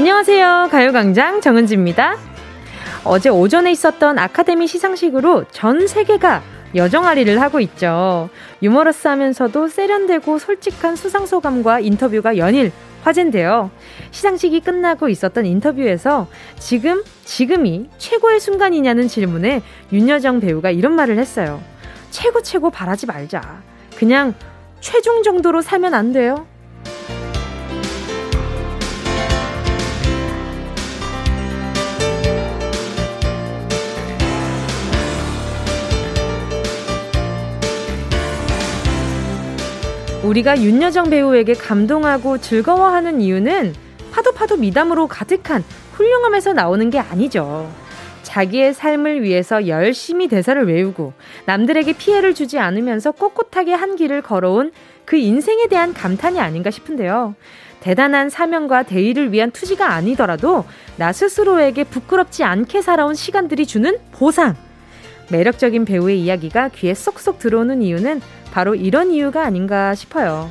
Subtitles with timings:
[0.00, 0.68] 안녕하세요.
[0.70, 2.16] 가요광장 정은지입니다.
[3.04, 6.42] 어제 오전에 있었던 아카데미 시상식으로 전 세계가
[6.74, 8.30] 여정아리를 하고 있죠.
[8.62, 12.72] 유머러스 하면서도 세련되고 솔직한 수상소감과 인터뷰가 연일
[13.02, 13.70] 화제인데요.
[14.10, 16.28] 시상식이 끝나고 있었던 인터뷰에서
[16.58, 19.60] 지금, 지금이 최고의 순간이냐는 질문에
[19.92, 21.60] 윤여정 배우가 이런 말을 했어요.
[22.10, 23.60] 최고 최고 바라지 말자.
[23.98, 24.32] 그냥
[24.80, 26.46] 최종 정도로 살면 안 돼요?
[40.22, 43.74] 우리가 윤여정 배우에게 감동하고 즐거워하는 이유는
[44.12, 47.70] 파도 파도 미담으로 가득한 훌륭함에서 나오는 게 아니죠.
[48.22, 51.14] 자기의 삶을 위해서 열심히 대사를 외우고
[51.46, 54.72] 남들에게 피해를 주지 않으면서 꼿꼿하게 한 길을 걸어온
[55.06, 57.34] 그 인생에 대한 감탄이 아닌가 싶은데요.
[57.80, 60.64] 대단한 사명과 대의를 위한 투지가 아니더라도
[60.96, 64.54] 나 스스로에게 부끄럽지 않게 살아온 시간들이 주는 보상.
[65.30, 68.20] 매력적인 배우의 이야기가 귀에 쏙쏙 들어오는 이유는
[68.52, 70.50] 바로 이런 이유가 아닌가 싶어요.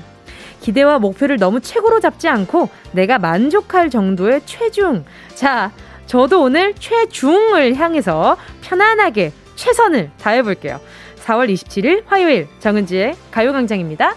[0.62, 5.06] 기대와 목표를 너무 최고로 잡지 않고 내가 만족할 정도의 최중.
[5.36, 5.72] 자,
[6.06, 10.80] 저도 오늘 최중을 향해서 편안하게 최선을 다해볼게요.
[11.18, 14.16] 4월 27일 화요일 정은지의 가요광장입니다.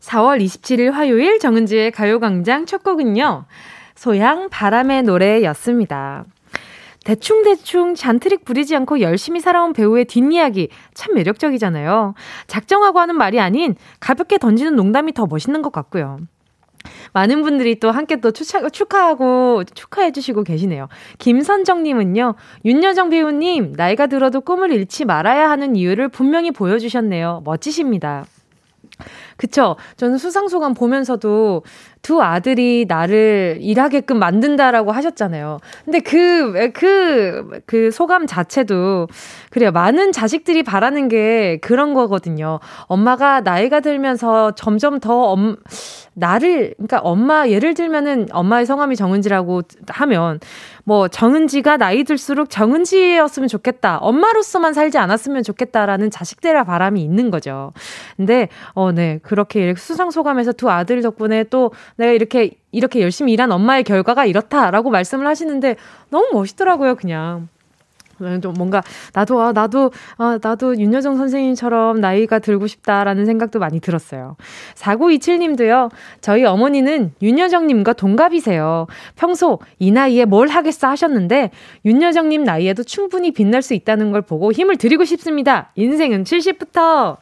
[0.00, 3.44] 4월 27일 화요일 정은지의 가요광장 첫 곡은요.
[3.94, 6.24] 소양 바람의 노래였습니다.
[7.04, 12.14] 대충대충 잔트릭 부리지 않고 열심히 살아온 배우의 뒷이야기 참 매력적이잖아요.
[12.46, 16.18] 작정하고 하는 말이 아닌 가볍게 던지는 농담이 더 멋있는 것 같고요.
[17.12, 20.88] 많은 분들이 또 함께 또 축하, 축하하고 축하해주시고 계시네요.
[21.18, 27.42] 김선정님은요, 윤여정 배우님, 나이가 들어도 꿈을 잃지 말아야 하는 이유를 분명히 보여주셨네요.
[27.44, 28.24] 멋지십니다.
[29.36, 29.76] 그쵸.
[29.96, 31.62] 저는 수상소감 보면서도
[32.02, 35.60] 두 아들이 나를 일하게끔 만든다라고 하셨잖아요.
[35.84, 39.06] 근데 그, 그, 그 소감 자체도,
[39.50, 39.70] 그래요.
[39.70, 42.58] 많은 자식들이 바라는 게 그런 거거든요.
[42.86, 45.56] 엄마가 나이가 들면서 점점 더 엄,
[46.14, 50.40] 나를, 그러니까 엄마, 예를 들면은 엄마의 성함이 정은지라고 하면,
[50.84, 53.98] 뭐, 정은지가 나이 들수록 정은지였으면 좋겠다.
[53.98, 57.72] 엄마로서만 살지 않았으면 좋겠다라는 자식들의 바람이 있는 거죠.
[58.16, 59.18] 근데, 어, 네.
[59.22, 64.90] 그렇게 수상 소감에서 두 아들 덕분에 또 내가 이렇게 이렇게 열심히 일한 엄마의 결과가 이렇다라고
[64.90, 65.76] 말씀을 하시는데
[66.08, 67.48] 너무 멋있더라고요, 그냥.
[68.40, 68.82] 좀 뭔가
[69.14, 74.36] 나도 아 나도 아 나도 윤여정 선생님처럼 나이가 들고 싶다라는 생각도 많이 들었어요.
[74.74, 75.90] 4927님도요.
[76.20, 78.86] 저희 어머니는 윤여정 님과 동갑이세요.
[79.16, 81.50] 평소 이 나이에 뭘 하겠어 하셨는데
[81.84, 85.72] 윤여정 님 나이에도 충분히 빛날 수 있다는 걸 보고 힘을 드리고 싶습니다.
[85.76, 87.16] 인생은 70부터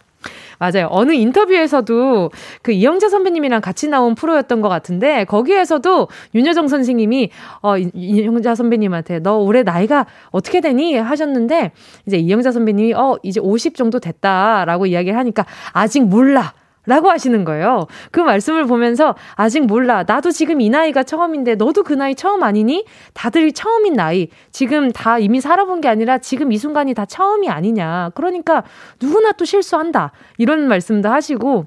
[0.60, 0.88] 맞아요.
[0.90, 7.30] 어느 인터뷰에서도 그 이영자 선배님이랑 같이 나온 프로였던 것 같은데 거기에서도 윤여정 선생님이
[7.62, 11.72] 어 이영자 선배님한테 너 올해 나이가 어떻게 되니 하셨는데
[12.06, 16.52] 이제 이영자 선배님이 어 이제 50 정도 됐다라고 이야기를 하니까 아직 몰라.
[16.90, 17.86] 라고 하시는 거예요.
[18.10, 20.02] 그 말씀을 보면서 아직 몰라.
[20.04, 22.84] 나도 지금 이 나이가 처음인데 너도 그 나이 처음 아니니?
[23.14, 24.28] 다들 처음인 나이.
[24.50, 28.10] 지금 다 이미 살아본 게 아니라 지금 이 순간이 다 처음이 아니냐.
[28.16, 28.64] 그러니까
[29.00, 30.10] 누구나 또 실수한다.
[30.36, 31.66] 이런 말씀도 하시고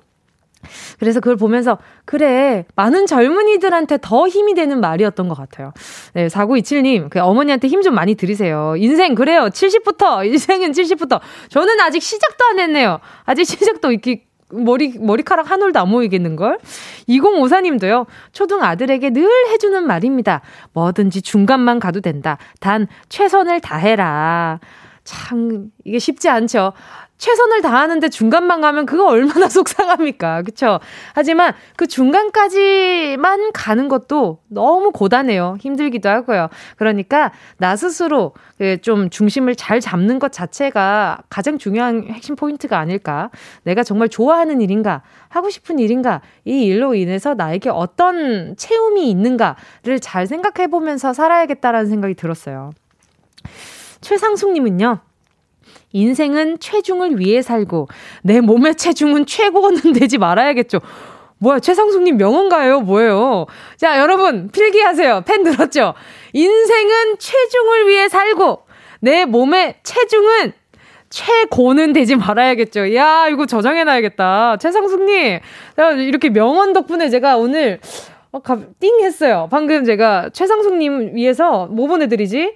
[0.99, 5.73] 그래서 그걸 보면서, 그래, 많은 젊은이들한테 더 힘이 되는 말이었던 것 같아요.
[6.13, 8.75] 네, 4927님, 그 어머니한테 힘 좀 많이 들이세요.
[8.77, 9.49] 인생, 그래요.
[9.49, 11.19] 70부터, 인생은 70부터.
[11.49, 12.99] 저는 아직 시작도 안 했네요.
[13.25, 14.23] 아직 시작도 이렇게
[14.53, 16.59] 머리, 머리카락 한 올도 안 모이겠는걸?
[17.09, 20.41] 2054님도요, 초등 아들에게 늘 해주는 말입니다.
[20.73, 22.37] 뭐든지 중간만 가도 된다.
[22.59, 24.59] 단, 최선을 다해라.
[25.03, 26.73] 참, 이게 쉽지 않죠.
[27.17, 30.41] 최선을 다하는데 중간만 가면 그거 얼마나 속상합니까?
[30.41, 30.79] 그쵸?
[31.13, 35.55] 하지만 그 중간까지만 가는 것도 너무 고단해요.
[35.59, 36.49] 힘들기도 하고요.
[36.77, 43.29] 그러니까 나 스스로 그좀 중심을 잘 잡는 것 자체가 가장 중요한 핵심 포인트가 아닐까.
[43.63, 50.27] 내가 정말 좋아하는 일인가, 하고 싶은 일인가, 이 일로 인해서 나에게 어떤 체험이 있는가를 잘
[50.27, 52.71] 생각해 보면서 살아야겠다라는 생각이 들었어요.
[54.01, 54.99] 최상숙님은요,
[55.93, 57.87] 인생은 체중을 위해 살고
[58.23, 60.79] 내 몸의 체중은 최고는 되지 말아야겠죠.
[61.37, 62.81] 뭐야, 최상숙님 명언가예요?
[62.81, 63.45] 뭐예요?
[63.77, 65.23] 자, 여러분, 필기하세요.
[65.25, 65.93] 펜 들었죠?
[66.31, 68.63] 인생은 체중을 위해 살고,
[69.01, 70.53] 내 몸의 체중은
[71.09, 72.95] 최고는 되지 말아야겠죠.
[72.95, 74.57] 야, 이거 저장해놔야겠다.
[74.57, 75.39] 최상숙님,
[75.99, 77.79] 이렇게 명언 덕분에 제가 오늘,
[78.31, 78.39] 어,
[78.79, 79.49] 띵 했어요.
[79.51, 82.55] 방금 제가 최상숙님 위해서 뭐 보내드리지?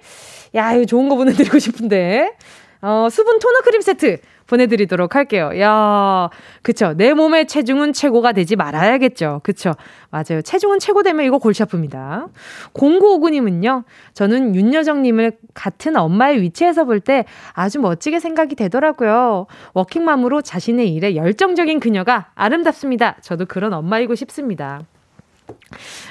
[0.54, 2.32] 야, 이거 좋은 거 보내드리고 싶은데.
[2.80, 5.50] 어, 수분 토너 크림 세트 보내드리도록 할게요.
[5.60, 6.30] 야,
[6.62, 6.94] 그쵸.
[6.96, 9.40] 내 몸의 체중은 최고가 되지 말아야겠죠.
[9.42, 9.74] 그쵸.
[10.10, 10.40] 맞아요.
[10.42, 12.28] 체중은 최고 되면 이거 골치 아픕니다.
[12.72, 13.84] 0959님은요,
[14.14, 19.46] 저는 윤여정님을 같은 엄마의 위치에서 볼 때 아주 멋지게 생각이 되더라고요.
[19.74, 23.18] 워킹맘으로 자신의 일에 열정적인 그녀가 아름답습니다.
[23.20, 24.80] 저도 그런 엄마이고 싶습니다.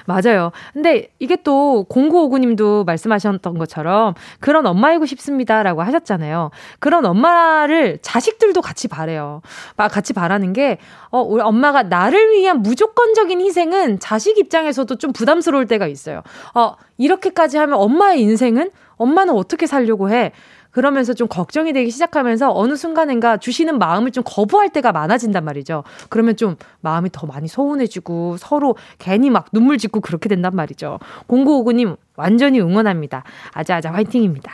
[0.06, 0.52] 맞아요.
[0.74, 6.52] 근데 이게 또 0959님도 말씀하셨던 것처럼 그런 엄마이고 싶습니다라고 하셨잖아요.
[6.80, 9.42] 그런 엄마를 자식들도 같이 바래요.
[9.76, 10.78] 같이 바라는 게,
[11.10, 16.22] 어, 우리 엄마가 나를 위한 무조건적인 희생은 자식 입장에서도 좀 부담스러울 때가 있어요.
[16.56, 18.72] 어, 이렇게까지 하면 엄마의 인생은?
[18.96, 20.32] 엄마는 어떻게 살려고 해?
[20.72, 25.84] 그러면서 좀 걱정이 되기 시작하면서 어느 순간인가 주시는 마음을 좀 거부할 때가 많아진단 말이죠.
[26.10, 31.00] 그러면 좀 마음이 더 많이 소원해지고 서로 괜히 막 눈물 짓고 그렇게 된단 말이죠.
[31.28, 33.24] 0959님 완전히 응원합니다.
[33.54, 34.54] 아자아자 화이팅입니다.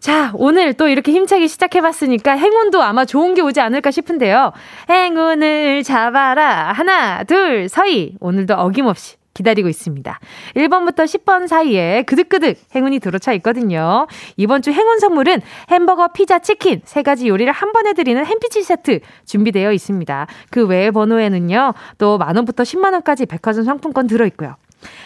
[0.00, 4.52] 자, 오늘 또 이렇게 힘차게 시작해봤으니까 행운도 아마 좋은 게 오지 않을까 싶은데요.
[4.88, 6.72] 행운을 잡아라.
[6.72, 8.16] 하나, 둘, 서희.
[8.18, 10.18] 오늘도 어김없이 기다리고 있습니다.
[10.56, 14.06] 1번부터 10번 사이에 그득그득 행운이 들어차 있거든요.
[14.36, 15.40] 이번 주 행운 선물은
[15.70, 20.26] 햄버거, 피자, 치킨 세 가지 요리를 한 번에 드리는 햄피치 세트 준비되어 있습니다.
[20.50, 21.74] 그 외의 번호에는요.
[21.98, 24.56] 또 만원부터 10만원까지 백화점 상품권 들어있고요.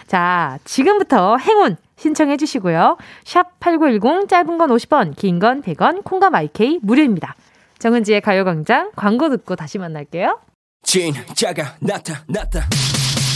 [0.06, 2.96] 자, 지금부터 행운 신청해 주시고요.
[3.24, 7.34] 샵 8910 짧은 건 50원, 긴 건 100원, 콩과 마이케이 무료입니다.
[7.78, 10.38] 정은지의 가요광장 광고 듣고 다시 만날게요.
[10.84, 12.60] 진짜가 나타났다.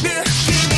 [0.02, 0.77] 느낌이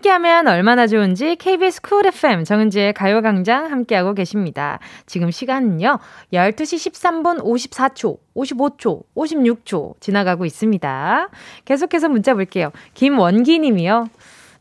[0.00, 4.78] 함께하면 얼마나 좋은지 KBS 쿨 FM 정은지의 가요광장 함께하고 계십니다.
[5.06, 5.98] 지금 시간은요,
[6.32, 11.28] 12시 13분 54초, 55초, 56초 지나가고 있습니다.
[11.64, 12.72] 계속해서 문자 볼게요.
[12.94, 14.08] 김원기 님이요.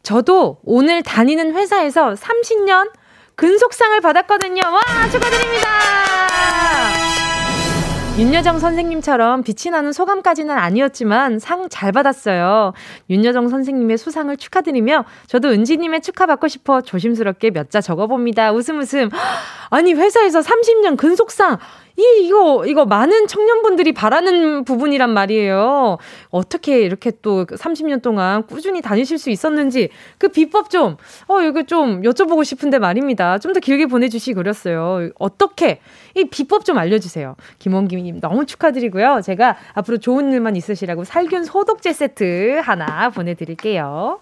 [0.04, 2.92] 저도 오늘 다니는 회사에서 30년
[3.36, 4.62] 근속상을 받았거든요.
[4.64, 6.79] 와, 축하드립니다!
[8.20, 12.74] 윤여정 선생님처럼 빛이 나는 소감까지는 아니었지만 상 잘 받았어요.
[13.10, 18.52] 윤여정 선생님의 수상을 축하드리며 저도 은지님의 축하받고 싶어 조심스럽게 몇 자 적어봅니다.
[18.52, 19.10] 웃음 웃음.
[19.70, 21.60] 아니 회사에서 30년 근속상
[22.00, 25.98] 이, 이거, 이거 많은 청년분들이 바라는 부분이란 말이에요.
[26.30, 30.96] 어떻게 이렇게 또 30년 동안 꾸준히 다니실 수 있었는지 그 비법 좀,
[31.28, 33.38] 어, 이거 좀 여쭤보고 싶은데 말입니다.
[33.38, 35.10] 좀 더 길게 보내주시 그랬어요.
[35.18, 35.82] 어떻게,
[36.16, 37.36] 이 비법 좀 알려주세요.
[37.58, 39.22] 김원기님 너무 축하드리고요.
[39.24, 44.20] 제가 앞으로 좋은 일만 있으시라고 살균 소독제 세트 하나 보내드릴게요.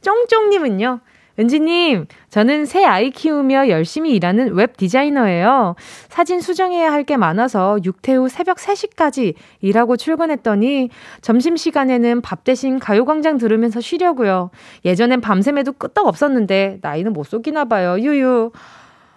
[0.00, 1.00] 쫑쫑님은요.
[1.38, 5.74] 은지님, 저는 세 아이 키우며 열심히 일하는 웹 디자이너예요.
[6.08, 10.88] 사진 수정해야 할 게 많아서 육퇴 후 새벽 3시까지 일하고 출근했더니
[11.20, 14.50] 점심시간에는 밥 대신 가요광장 들으면서 쉬려고요.
[14.86, 17.98] 예전엔 밤샘에도 끄떡 없었는데 나이는 못 속이나 봐요.
[17.98, 18.52] 유유.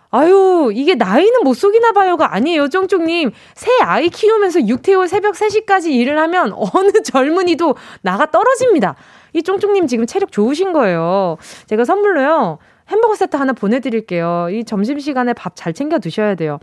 [0.10, 3.32] 아유, 이게 나이는 못 속이나 봐요가 아니에요, 쫑쫑님.
[3.56, 8.96] 세 아이 키우면서 육퇴 후 새벽 3시까지 일을 하면 어느 젊은이도 나가 떨어집니다.
[9.38, 11.38] 이 쫑쫑님 지금 체력 좋으신 거예요.
[11.68, 12.58] 제가 선물로요.
[12.90, 14.48] 햄버거 세트 하나 보내드릴게요.
[14.52, 16.60] 이 점심시간에 밥 잘 챙겨 드셔야 돼요.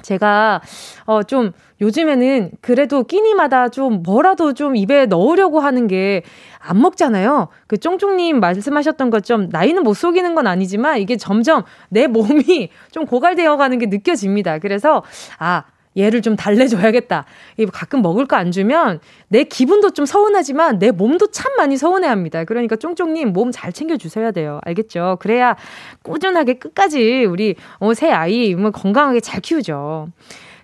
[0.00, 0.60] 제가,
[1.06, 1.50] 어, 좀,
[1.80, 6.22] 요즘에는 그래도 끼니마다 좀 뭐라도 좀 입에 넣으려고 하는 게
[6.60, 7.48] 안 먹잖아요.
[7.66, 13.56] 그 쫑쫑님 말씀하셨던 것좀 나이는 못 속이는 건 아니지만 이게 점점 내 몸이 좀 고갈되어
[13.56, 14.58] 가는 게 느껴집니다.
[14.58, 15.02] 그래서,
[15.38, 15.64] 아,
[15.98, 17.24] 얘를 좀 달래줘야겠다.
[17.72, 22.44] 가끔 먹을 거 안 주면 내 기분도 좀 서운하지만 내 몸도 참 많이 서운해합니다.
[22.44, 24.60] 그러니까 쫑쫑님 몸 잘 챙겨주셔야 돼요.
[24.64, 25.16] 알겠죠?
[25.20, 25.56] 그래야
[26.04, 30.08] 꾸준하게 끝까지 우리 어, 새 아이 뭐 건강하게 잘 키우죠.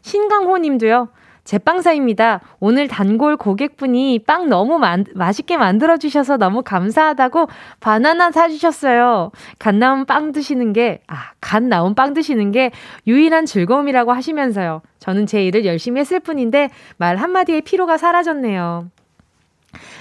[0.02, 1.08] 신강호 님도요.
[1.44, 2.40] 제빵사입니다.
[2.58, 7.48] 오늘 단골 고객분이 빵 너무 만, 맛있게 만들어주셔서 너무 감사하다고
[7.80, 9.30] 바나나 사주셨어요.
[9.58, 12.70] 갓 나온 빵 드시는 게, 아, 갓 나온 빵 드시는 게
[13.06, 14.82] 유일한 즐거움이라고 하시면서요.
[14.98, 18.88] 저는 제 일을 열심히 했을 뿐인데 말 한마디에 피로가 사라졌네요.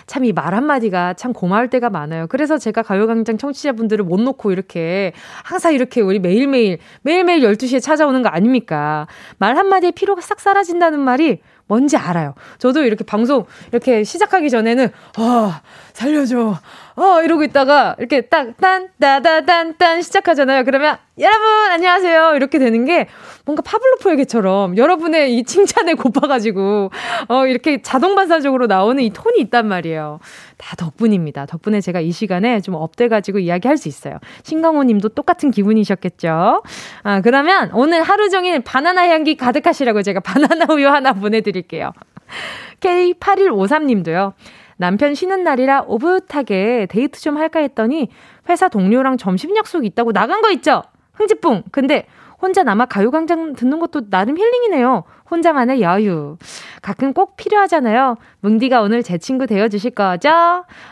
[0.08, 2.28] 참 이 말 한마디가 참 고마울 때가 많아요.
[2.28, 5.14] 그래서 제가 가요광장 청취자분들을 못 놓고 이렇게
[5.44, 9.08] 항상 이렇게 우리 매일매일, 매일매일 12시에 찾아오는 거 아닙니까?
[9.38, 12.34] 말 한마디에 피로가 싹 사라진다는 말이 뭔지 알아요.
[12.58, 15.62] 저도 이렇게 방송 이렇게 시작하기 전에는, 아,
[15.94, 16.58] 살려줘.
[16.96, 20.64] 어, 이러고 있다가 이렇게 딱, 딴, 따다단, 딴 시작하잖아요.
[20.64, 22.34] 그러면 여러분, 안녕하세요.
[22.36, 23.08] 이렇게 되는 게
[23.46, 26.92] 뭔가 파블로프의 개처럼 여러분의 이 칭찬에 고파가지고,
[27.30, 30.20] 어, 이렇게 자동 반사적으로 나오는 이 톤이 있단 말이에요.
[30.58, 31.48] 다 덕분입니다.
[31.48, 34.20] 덕분에 제가 이 시간에 좀 up돼가지고 이야기할 수 있어요.
[34.44, 36.64] 신강호 님도 똑같은 기분이셨겠죠?
[37.04, 41.92] 아, 그러면 오늘 하루 종일 바나나 향기 가득하시라고 제가 바나나 우유 하나 보내드릴게요.
[42.82, 44.34] K8153 님도요.
[44.78, 48.10] 남편 쉬는 날이라 오붓하게 데이트 좀 할까 했더니
[48.50, 50.84] 회사 동료랑 점심 약속 있다고 나간 거 있죠?
[51.14, 51.64] 흥지뿡.
[51.72, 52.06] 근데
[52.44, 55.06] 혼자 남아 가요광장 듣는 것도 나름 힐링이네요.
[55.32, 56.38] 혼자만의 여유.
[56.82, 58.18] 가끔 꼭 필요하잖아요.
[58.42, 60.30] 뭉디가 오늘 제 친구 되어주실 거죠?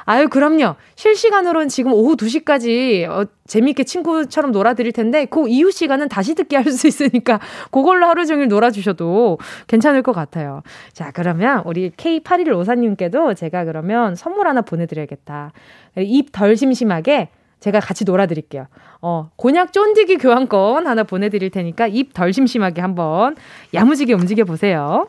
[0.06, 0.76] 아유, 그럼요.
[0.96, 6.88] 실시간으로는 지금 오후 2시까지 어, 재미있게 친구처럼 놀아드릴 텐데, 그 이후 시간은 다시 듣게 할수
[6.88, 10.64] 있으니까, 그걸로 하루 종일 놀아주셔도 괜찮을 것 같아요.
[10.94, 15.52] 자, 그러면 우리 K8154님께도 제가 그러면 선물 하나 보내드려야겠다.
[15.98, 17.28] 입 덜 심심하게
[17.62, 18.68] 제가 같이 놀아드릴게요.
[19.02, 23.38] 어, 곤약 쫀디기 교환권 하나 보내드릴 테니까 입 덜 심심하게 한번
[23.74, 25.08] 야무지게 움직여 보세요.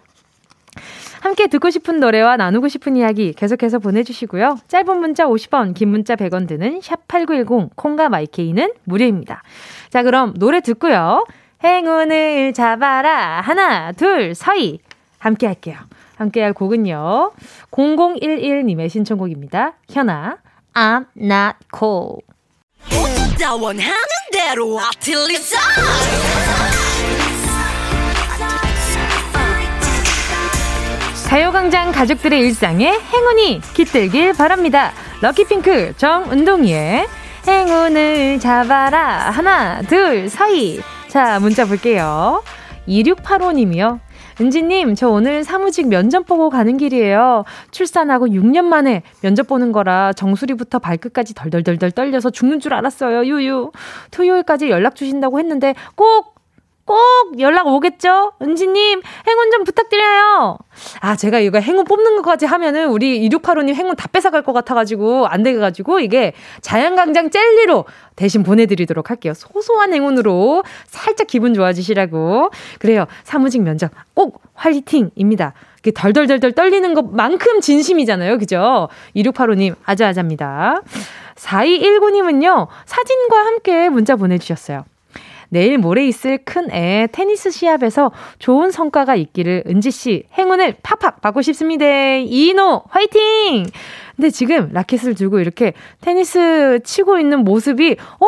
[1.21, 4.59] 함께 듣고 싶은 노래와 나누고 싶은 이야기 계속해서 보내주시고요.
[4.67, 9.43] 짧은 문자 50원, 긴 문자 100원 드는 샵8910, 콩과 마이케이는 무료입니다.
[9.91, 11.25] 자, 그럼 노래 듣고요.
[11.63, 13.41] 행운을 잡아라.
[13.41, 14.81] 하나, 둘, 서희.
[15.19, 15.77] 함께 할게요.
[16.17, 17.31] 함께 할 곡은요.
[17.71, 19.75] 0011님의 신청곡입니다.
[19.91, 20.39] 현아,
[20.75, 22.19] I'm not cool.
[23.39, 23.95] 나 원하는
[24.33, 25.59] 대로 아틀리사
[31.29, 34.93] 가요광장 가족들의 일상에 행운이 깃들길 바랍니다.
[35.23, 37.07] 럭키핑크 정운동이의
[37.49, 42.43] 행운을 잡아라 하나 둘 서희 자 문자 볼게요.
[42.87, 43.99] 2685님이요.
[44.41, 47.45] 은지님, 저 오늘 사무직 면접 보고 가는 길이에요.
[47.71, 53.27] 출산하고 6년 만에 면접 보는 거라 정수리부터 발끝까지 덜덜덜덜 떨려서 죽는 줄 알았어요.
[53.27, 53.73] 유유.
[54.11, 56.32] 토요일까지 연락 주신다고 했는데 꼭
[56.93, 58.33] 꼭 연락 오겠죠?
[58.43, 60.59] 은지님, 행운 좀 부탁드려요.
[61.01, 65.43] 아, 제가 이거 행운 뽑는 것까지 하면은 우리 2685님 행운 다 뺏어갈 것 같아가지고, 안
[65.43, 69.33] 돼가지고, 이게 자연강장 젤리로 대신 보내드리도록 할게요.
[69.33, 72.51] 소소한 행운으로 살짝 기분 좋아지시라고.
[72.79, 73.07] 그래요.
[73.25, 75.55] 사무직 면접 꼭 화이팅입니다.
[75.95, 78.37] 덜덜덜덜 떨리는 것만큼 진심이잖아요.
[78.37, 78.91] 그죠?
[79.17, 80.83] 2685님, 아자아자입니다.
[81.37, 84.85] 4219님은요, 사진과 함께 문자 보내주셨어요.
[85.53, 91.43] 내일 모레 있을 큰 애 테니스 시합에서 좋은 성과가 있기를 은지 씨 행운을 팍팍 받고
[91.43, 91.85] 싶습니다.
[92.17, 93.67] 이노 화이팅!
[94.17, 98.27] 근데 지금 라켓을 들고 이렇게 테니스 치고 있는 모습이 어?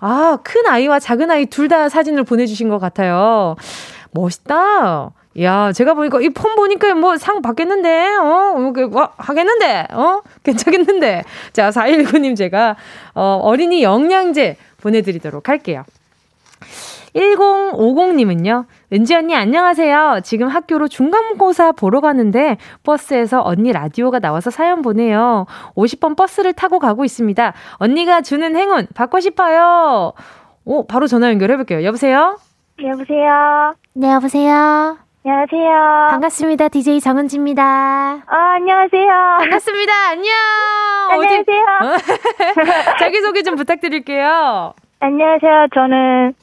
[0.00, 3.54] 아, 큰 아이와 작은 아이 둘 다 사진을 보내주신 것 같아요.
[4.12, 5.10] 멋있다.
[5.40, 11.22] 야, 제가 보니까 이폰 보니까 뭐 상 받겠는데, 어, 뭐, 그, 뭐, 하겠는데, 어, 괜찮겠는데.
[11.52, 12.76] 자, 419님 제가,
[13.14, 15.84] 어, 어린이 영양제 보내드리도록 할게요.
[17.14, 20.20] 1050님은요, 은지 언니 안녕하세요.
[20.24, 25.46] 지금 학교로 중간고사 보러 가는데 버스에서 언니 라디오가 나와서 사연 보내요.
[25.76, 27.52] 50번 버스를 타고 가고 있습니다.
[27.74, 30.12] 언니가 주는 행운 받고 싶어요.
[30.64, 31.84] 오, 바로 전화 연결해볼게요.
[31.84, 32.38] 여보세요?
[32.82, 33.74] 여보세요?
[33.94, 34.98] 네, 여보세요?
[35.24, 36.08] 안녕하세요.
[36.10, 36.68] 반갑습니다.
[36.68, 37.62] DJ 정은지입니다.
[37.62, 39.08] 아, 안녕하세요.
[39.38, 39.92] 반갑습니다.
[40.10, 40.32] 안녕.
[41.12, 41.64] 안녕하세요.
[41.82, 42.98] 어디...
[42.98, 44.74] 자기소개 좀 부탁드릴게요.
[44.98, 45.68] 안녕하세요.
[45.74, 46.34] 저는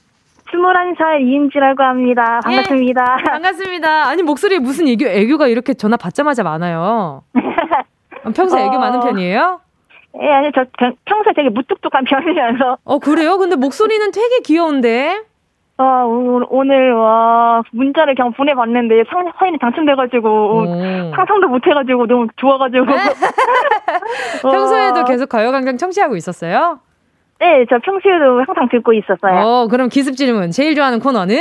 [0.51, 2.39] 21살 이은지라고 합니다.
[2.43, 3.17] 반갑습니다.
[3.19, 4.07] 예, 반갑습니다.
[4.07, 7.23] 아니, 목소리에 무슨 애교, 애교가 이렇게 전화 받자마자 많아요.
[8.35, 8.79] 평소에 애교 어...
[8.79, 9.61] 많은 편이에요?
[10.21, 10.65] 예, 아니, 저
[11.05, 12.77] 평소에 되게 무뚝뚝한 편이라서.
[12.83, 13.37] 어, 그래요?
[13.37, 15.23] 근데 목소리는 되게 귀여운데?
[15.77, 20.65] 어, 오늘, 와, 문자를 그냥 보내봤는데, 상, 사인이 당첨돼가지고, 오.
[21.15, 22.85] 상상도 못해가지고, 너무 좋아가지고.
[24.43, 26.81] 평소에도 계속 가요광장 청취하고 있었어요?
[27.39, 29.39] 네, 저 평소에도 항상 듣고 있었어요.
[29.45, 30.51] 어, 그럼 기습 질문.
[30.51, 31.37] 제일 좋아하는 코너는?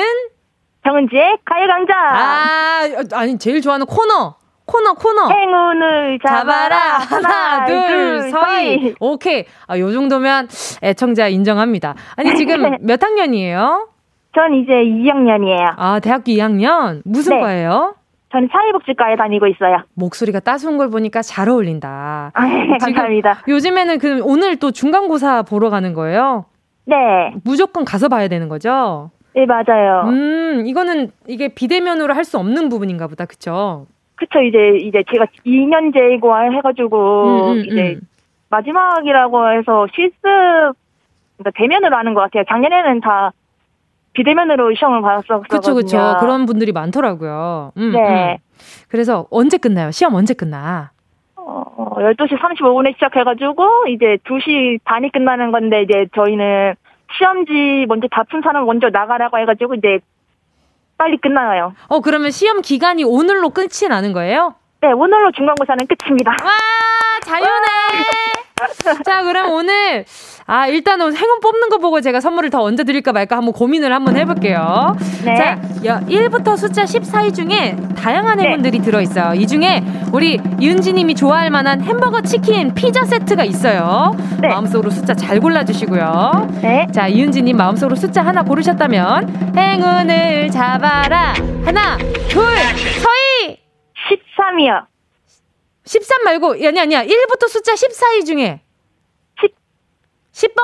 [0.86, 1.94] 정은지의 가요강좌.
[1.94, 4.36] 아, 아니, 제일 좋아하는 코너.
[4.64, 5.28] 코너, 코너.
[5.28, 6.76] 행운을 잡아라.
[6.98, 8.94] 하나, 둘, 서희.
[9.00, 9.44] 오케이.
[9.66, 10.48] 아, 요 정도면
[10.82, 11.94] 애청자 인정합니다.
[12.16, 13.88] 아니, 지금 몇 학년이에요?
[14.34, 15.74] 전 이제 2학년이에요.
[15.76, 17.00] 아, 대학교 2학년?
[17.04, 17.40] 무슨 네.
[17.40, 17.94] 과예요?
[18.30, 19.78] 저는 사회복지과에 다니고 있어요.
[19.94, 22.30] 목소리가 따스운 걸 보니까 잘 어울린다.
[22.34, 23.38] 아, 네, 감사합니다.
[23.48, 26.44] 요즘에는 그 오늘 또 중간고사 보러 가는 거예요?
[26.84, 26.96] 네.
[27.44, 29.10] 무조건 가서 봐야 되는 거죠?
[29.34, 30.02] 네, 맞아요.
[30.08, 33.24] 음, 이거는 이게 비대면으로 할 수 없는 부분인가 보다.
[33.24, 33.86] 그쵸?
[34.16, 34.40] 그쵸.
[34.42, 38.00] 이제 이제 제가 2년제고 해 가지고 음, 음, 이제 음.
[38.50, 42.44] 마지막이라고 해서 실습 그러니까 대면으로 하는 것 같아요.
[42.48, 43.30] 작년에는 다
[44.18, 45.46] 비대면으로 시험을 받았었거든요.
[45.48, 46.16] 그렇죠, 그렇죠.
[46.20, 47.72] 그런 분들이 많더라고요.
[47.76, 48.32] 음, 네.
[48.32, 48.36] 음.
[48.88, 49.90] 그래서 언제 끝나요?
[49.92, 50.90] 시험 언제 끝나?
[51.36, 56.74] 어, 12시 35분에 시작해가지고, 이제 2시 반이 끝나는 건데, 이제 저희는
[57.16, 60.00] 시험지 먼저 다 푼 사람 먼저 나가라고 해가지고, 이제
[60.98, 61.72] 빨리 끝나요.
[61.88, 64.54] 어, 그러면 시험 기간이 오늘로 끝이 나는 거예요?
[64.80, 66.30] 네, 오늘로 중간고사는 끝입니다.
[66.32, 66.50] 와,
[67.24, 67.46] 자유네!
[69.04, 70.04] 자, 그럼 오늘,
[70.46, 74.16] 아, 일단 행운 뽑는 거 보고 제가 선물을 더 얹어 드릴까 말까 한번 고민을 한번
[74.16, 74.96] 해볼게요.
[75.24, 75.36] 네.
[75.36, 78.44] 자, 1부터 숫자 14위 중에 다양한 네.
[78.44, 78.84] 행운들이 네.
[78.84, 79.34] 들어있어요.
[79.34, 84.16] 이 중에 우리 윤지님이 좋아할 만한 햄버거, 치킨, 피자 세트가 있어요.
[84.40, 84.48] 네.
[84.48, 86.48] 마음속으로 숫자 잘 골라주시고요.
[86.62, 86.86] 네.
[86.92, 91.34] 자, 윤지님 마음속으로 숫자 하나 고르셨다면 행운을 잡아라.
[91.64, 91.98] 하나,
[92.28, 93.58] 둘, 서희!
[94.08, 94.86] 13이요.
[95.88, 97.02] 13 말고, 아니, 아니야.
[97.02, 98.60] 1부터 숫자 14위 중에.
[99.40, 99.54] 10.
[100.32, 100.60] 10번?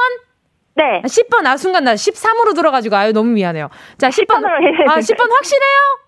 [0.77, 1.01] 네.
[1.03, 3.71] 10번, 아, 순간 나 13으로 들어가지고, 아유, 너무 미안해요.
[3.97, 4.43] 자, 10번.
[4.43, 5.99] 10번으로 아, 10번 확실해요?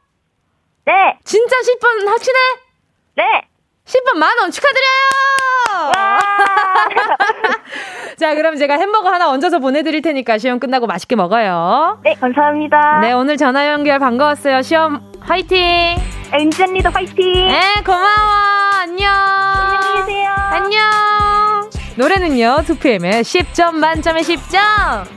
[0.85, 1.19] 네.
[1.25, 2.39] 진짜 10번 확실해?
[3.17, 3.49] 네.
[3.87, 5.93] 10번 만원 축하드려요!
[8.19, 12.01] 자, 그럼 제가 햄버거 하나 얹어서 보내드릴 테니까 시험 끝나고 맛있게 먹어요.
[12.03, 13.01] 네, 감사합니다.
[13.01, 14.63] 네, 오늘 전화 연결 반가웠어요.
[14.63, 15.59] 시험 화이팅!
[16.33, 17.49] 엔지 언니도 화이팅!
[17.49, 18.05] 네, 고마워!
[18.81, 19.13] 안녕!
[19.13, 20.33] 안녕히 계세요!
[20.37, 21.71] 안녕!
[21.97, 25.17] 노래는요, 2PM의 10점 만점에 10점!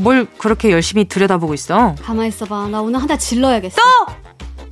[0.00, 1.94] 뭘 그렇게 열심히 들여다보고 있어?
[2.02, 2.68] 가만 있어봐.
[2.68, 3.76] 나 오늘 하나 질러야겠어.
[3.76, 4.12] 또!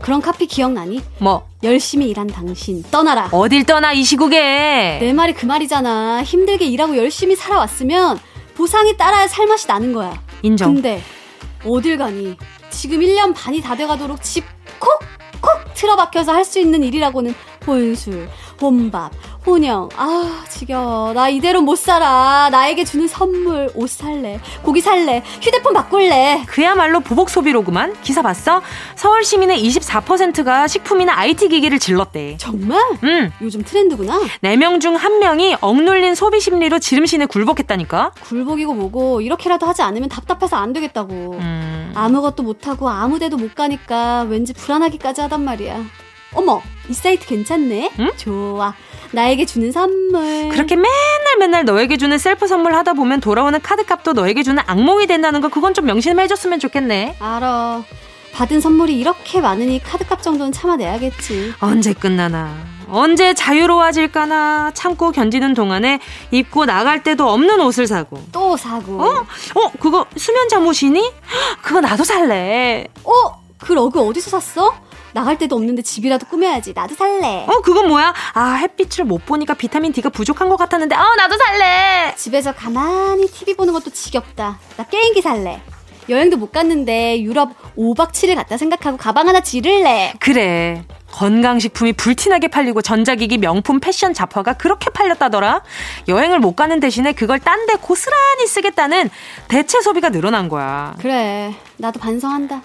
[0.00, 1.02] 그런 카피 기억나니?
[1.18, 1.46] 뭐?
[1.62, 3.28] 열심히 일한 당신 떠나라.
[3.32, 4.98] 어딜 떠나 이 시국에?
[5.00, 6.22] 내 말이 그 말이잖아.
[6.22, 8.18] 힘들게 일하고 열심히 살아왔으면
[8.54, 10.18] 보상이 따라야 살맛이 나는 거야.
[10.42, 10.74] 인정.
[10.74, 11.02] 근데
[11.66, 12.36] 어딜 가니?
[12.70, 14.44] 지금 1년 반이 다 돼가도록 집
[14.78, 17.34] 콕콕 틀어박혀서 할 수 있는 일이라고는
[17.66, 18.28] 혼술,
[18.60, 19.12] 혼밥,
[19.46, 19.88] 혼영.
[19.96, 21.12] 아, 지겨워.
[21.12, 22.48] 나 이대로 못 살아.
[22.50, 24.40] 나에게 주는 선물, 옷 살래.
[24.62, 25.22] 고기 살래.
[25.40, 26.44] 휴대폰 바꿀래.
[26.46, 27.96] 그야말로 보복 소비로구만.
[28.02, 28.62] 기사 봤어?
[28.96, 32.36] 서울 시민의 24%가 식품이나 IT 기기를 질렀대.
[32.38, 32.80] 정말?
[33.04, 33.32] 응.
[33.40, 34.20] 요즘 트렌드구나.
[34.42, 38.12] 4명 중 1명이 억눌린 소비 심리로 지름신에 굴복했다니까?
[38.22, 41.38] 굴복이고 뭐고, 이렇게라도 하지 않으면 답답해서 안 되겠다고.
[41.38, 41.92] 음.
[41.94, 45.82] 아무것도 못하고 아무 데도 못 가니까 왠지 불안하기까지 하단 말이야.
[46.38, 47.90] 어머, 이 사이트 괜찮네?
[47.98, 48.12] 응?
[48.16, 48.72] 좋아.
[49.10, 50.50] 나에게 주는 선물.
[50.50, 55.40] 그렇게 맨날 맨날 너에게 주는 셀프 선물 하다 보면 돌아오는 카드값도 너에게 주는 악몽이 된다는
[55.40, 57.16] 거 그건 좀 명심해 줬으면 좋겠네.
[57.18, 57.82] 알아.
[58.34, 61.54] 받은 선물이 이렇게 많으니 카드값 정도는 참아내야겠지.
[61.58, 62.54] 언제 끝나나.
[62.88, 65.98] 언제 자유로워질까나 참고 견디는 동안에
[66.30, 69.26] 입고 나갈 때도 없는 옷을 사고 또 사고 어?
[69.56, 71.12] 어 그거 수면 잠옷이니?
[71.60, 73.12] 그거 나도 살래 어?
[73.58, 74.72] 그 러그 어디서 샀어?
[75.18, 76.72] 나갈 데도 없는데 집이라도 꾸며야지.
[76.74, 77.44] 나도 살래.
[77.48, 78.14] 어, 그건 뭐야?
[78.34, 82.14] 아, 햇빛을 못 보니까 비타민 D가 부족한 것 같았는데, 아, 나도 살래!
[82.16, 84.60] 집에서 가만히 TV 보는 것도 지겹다.
[84.76, 85.60] 나 게임기 살래.
[86.08, 90.14] 여행도 못 갔는데 유럽 5박 7일 갔다 생각하고 가방 하나 지를래.
[90.20, 90.84] 그래.
[91.10, 95.62] 건강식품이 불티나게 팔리고 전자기기 명품 패션 잡화가 그렇게 팔렸다더라.
[96.06, 99.10] 여행을 못 가는 대신에 그걸 딴 데 고스란히 쓰겠다는
[99.48, 100.94] 대체 소비가 늘어난 거야.
[101.00, 101.52] 그래.
[101.76, 102.62] 나도 반성한다.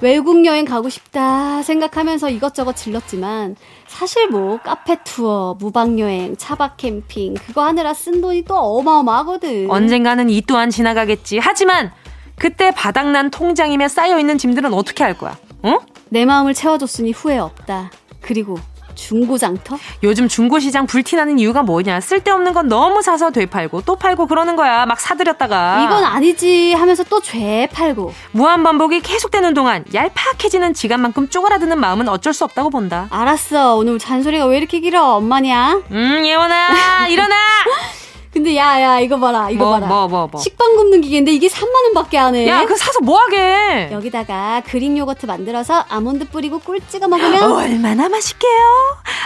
[0.00, 3.56] 외국 여행 가고 싶다 생각하면서 이것저것 질렀지만
[3.88, 9.70] 사실 뭐 카페 투어, 무박 여행, 차박 캠핑 그거 하느라 쓴 돈이 또 어마어마하거든.
[9.70, 11.38] 언젠가는 이 또한 지나가겠지.
[11.38, 11.90] 하지만
[12.36, 15.36] 그때 바닥난 통장이며 쌓여 있는 짐들은 어떻게 할 거야?
[15.62, 15.78] 어?
[16.10, 17.90] 내 마음을 채워줬으니 후회 없다.
[18.20, 18.58] 그리고
[18.98, 19.78] 중고장터?
[20.02, 22.00] 요즘 중고시장 불티나는 이유가 뭐냐?
[22.00, 24.84] 쓸데없는 건 너무 사서 되팔고 또 팔고 그러는 거야.
[24.86, 25.84] 막 사들였다가.
[25.84, 28.12] 이건 아니지 하면서 또 죄팔고.
[28.32, 33.06] 무한반복이 계속되는 동안 얄팍해지는 지갑만큼 쪼그라드는 마음은 어쩔 수 없다고 본다.
[33.10, 33.76] 알았어.
[33.76, 35.14] 오늘 잔소리가 왜 이렇게 길어?
[35.16, 35.80] 엄마냐?
[35.90, 37.34] 음, 예원아, 일어나!
[38.32, 40.40] 근데 야야 이거 봐라 이거 뭐, 봐라 뭐, 뭐, 뭐.
[40.40, 42.46] 식빵 굽는 기계인데 이게 3만 원밖에 안 해.
[42.46, 43.88] 야 그거 사서 뭐 하게?
[43.90, 48.52] 여기다가 그릭 요거트 만들어서 아몬드 뿌리고 꿀 찍어 먹으면 얼마나 맛있게요.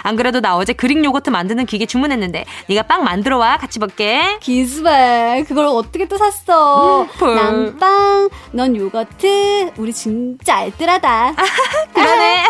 [0.05, 4.38] 안 그래도 나 어제 그릭 요거트 만드는 기계 주문했는데 네가 빵 만들어 와 같이 먹게.
[4.41, 7.03] 기스발 그걸 어떻게 또 샀어?
[7.03, 9.73] 음, 난 빵, 넌 요거트.
[9.77, 11.35] 우리 진짜 알뜰하다.
[11.93, 12.43] 그러네.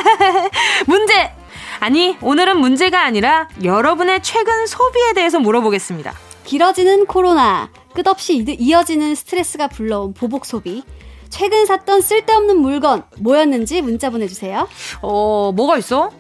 [0.87, 1.33] 문제.
[1.81, 6.13] 아니, 오늘은 문제가 아니라 여러분의 최근 소비에 대해서 물어보겠습니다.
[6.45, 10.83] 길어지는 코로나, 끝없이 이어지는 스트레스가 불러온 보복 소비.
[11.29, 14.69] 최근 샀던 쓸데없는 물건 뭐였는지 문자 보내주세요.
[15.01, 16.11] 어, 뭐가 있어?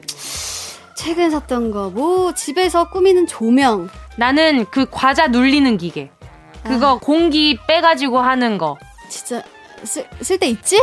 [0.96, 3.88] 최근 샀던 거, 뭐, 집에서 꾸미는 조명.
[4.16, 6.10] 나는 그 과자 눌리는 기계.
[6.64, 6.98] 그거 아.
[6.98, 8.78] 공기 빼가지고 하는 거.
[9.08, 9.42] 진짜,
[9.82, 10.78] 쓸, 쓸데 있지?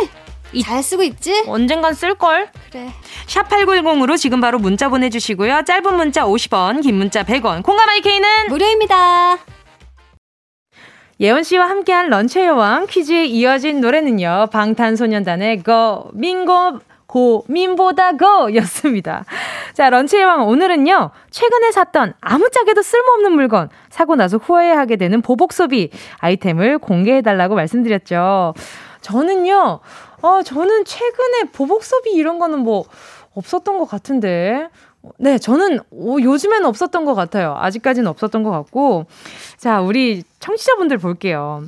[0.51, 1.43] 이, 잘 쓰고 있지?
[1.47, 2.49] 언젠간 쓸걸?
[2.71, 2.89] 그래.
[3.27, 5.63] 샵8910으로 지금 바로 문자 보내주시고요.
[5.65, 7.63] 짧은 문자 50원, 긴 문자 100원.
[7.63, 9.37] 콩감 IK는 무료입니다.
[11.21, 14.47] 예원 씨와 함께한 런치의 여왕 퀴즈에 이어진 노래는요.
[14.51, 19.25] 방탄소년단의 거 민고 고민보다 고 였습니다.
[19.73, 21.09] 자, 런치의 왕 오늘은요.
[21.29, 28.53] 최근에 샀던 아무짝에도 쓸모없는 물건 사고 나서 후회하게 되는 보복 소비 아이템을 공개해 달라고 말씀드렸죠.
[29.01, 29.79] 저는요.
[30.21, 32.85] 어, 저는 최근에 보복 소비 이런 거는 뭐
[33.33, 34.69] 없었던 것 같은데.
[35.17, 37.55] 네, 저는 오, 요즘에는 없었던 것 같아요.
[37.57, 39.05] 아직까지는 없었던 것 같고.
[39.57, 41.63] 자, 우리 청취자분들 볼게요.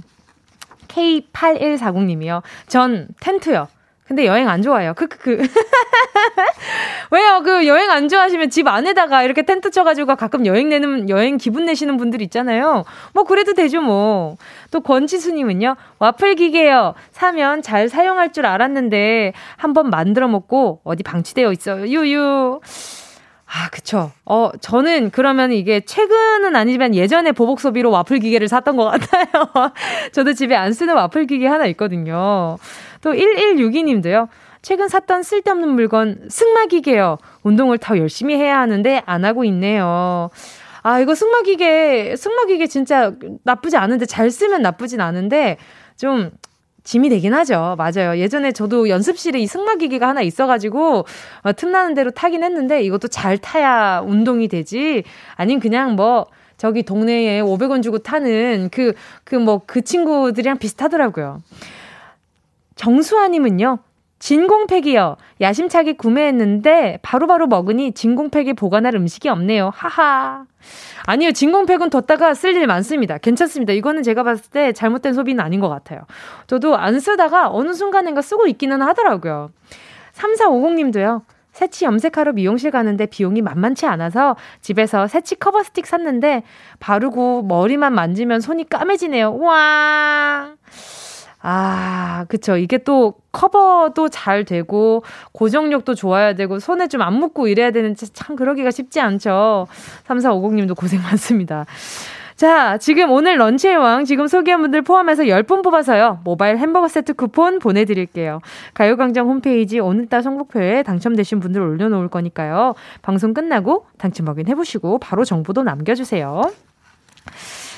[0.88, 2.42] K8140님이요.
[2.68, 3.68] 전 텐트요.
[4.12, 4.94] 근데 여행 안 좋아해요.
[4.94, 5.38] 크크크.
[7.12, 7.42] 왜요?
[7.46, 11.96] 그 여행 안 좋아하시면 집 안에다가 이렇게 텐트 쳐가지고 가끔 여행 내는, 여행 기분 내시는
[11.96, 12.84] 분들 있잖아요.
[13.14, 14.36] 뭐, 그래도 되죠, 뭐.
[14.70, 16.94] 또 권지수님은요, 와플 기계요.
[17.12, 21.88] 사면 잘 사용할 줄 알았는데, 한번 만들어 먹고 어디 방치되어 있어요.
[21.88, 22.60] 유유.
[23.54, 24.12] 아, 그쵸.
[24.26, 29.74] 어, 저는 그러면 이게 최근은 아니지만 예전에 보복 소비로 와플 기계를 샀던 것 같아요.
[30.14, 32.58] 저도 집에 안 쓰는 와플 기계 하나 있거든요.
[33.02, 34.28] 또 1162님도요.
[34.62, 37.18] 최근 샀던 쓸데없는 물건 승마기계요.
[37.44, 40.30] 운동을 더 열심히 해야 하는데 안 하고 있네요.
[40.84, 45.58] 아, 이거 승마기계, 승마기계 진짜 나쁘지 않은데 잘 쓰면 나쁘진 않은데
[45.98, 46.32] 좀
[46.84, 47.76] 짐이 되긴 하죠.
[47.78, 48.18] 맞아요.
[48.18, 51.06] 예전에 저도 연습실에 이 승마기계가 하나 있어가지고
[51.44, 55.04] 어, 틈나는 대로 타긴 했는데 이것도 잘 타야 운동이 되지.
[55.36, 56.26] 아니면 그냥 뭐
[56.58, 61.42] 저기 동네에 500원 주고 타는 그, 그 뭐, 그 친구들이랑 비슷하더라고요.
[62.82, 63.78] 정수아님은요,
[64.18, 65.16] 진공팩이요.
[65.40, 69.72] 야심차게 구매했는데 바로바로 바로 먹으니 진공팩에 보관할 음식이 없네요.
[69.72, 70.46] 하하.
[71.06, 73.20] 아니요, 진공팩은 뒀다가 쓸 일 많습니다.
[73.20, 73.74] 괜찮습니다.
[73.74, 76.02] 이거는 제가 봤을 때 잘못된 소비는 아닌 것 같아요.
[76.48, 79.52] 저도 안 쓰다가 어느 순간인가 쓰고 있기는 하더라고요.
[80.14, 81.22] 3450님도요.
[81.52, 86.42] 새치 염색하러 미용실 가는데 비용이 만만치 않아서 집에서 새치 커버 스틱 샀는데
[86.80, 89.38] 바르고 머리만 만지면 손이 까매지네요.
[89.38, 90.56] 와.
[91.42, 92.58] 아, 그쵸.
[92.58, 98.36] 이게 또 커버도 잘 되고, 고정력도 좋아야 되고, 손에 좀 안 묻고 이래야 되는데 참
[98.36, 99.68] 그러기가 쉽지 않죠.
[100.08, 101.66] 3450님도 고생 많습니다.
[102.36, 106.22] 자, 지금 오늘 런치의 왕, 지금 소개한 분들 포함해서 10분 뽑아서요.
[106.24, 108.40] 모바일 햄버거 세트 쿠폰 보내드릴게요.
[108.74, 112.74] 가요광장 홈페이지 오늘따라 성북표에 당첨되신 분들 올려놓을 거니까요.
[113.04, 116.42] 방송 끝나고 당첨 확인해보시고 바로 정보도 남겨주세요.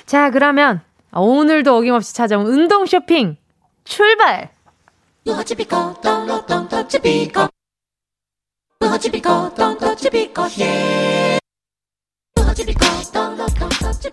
[0.05, 0.79] 자, 그러면
[1.13, 3.35] 오늘도 어김없이 찾아온 운동 쇼핑
[3.83, 4.49] 출발!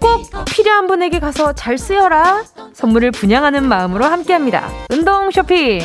[0.01, 2.45] 꼭 필요한 분에게 가서 잘 쓰여라.
[2.73, 4.69] 선물을 분양하는 마음으로 함께합니다.
[4.91, 5.81] 운동 쇼핑.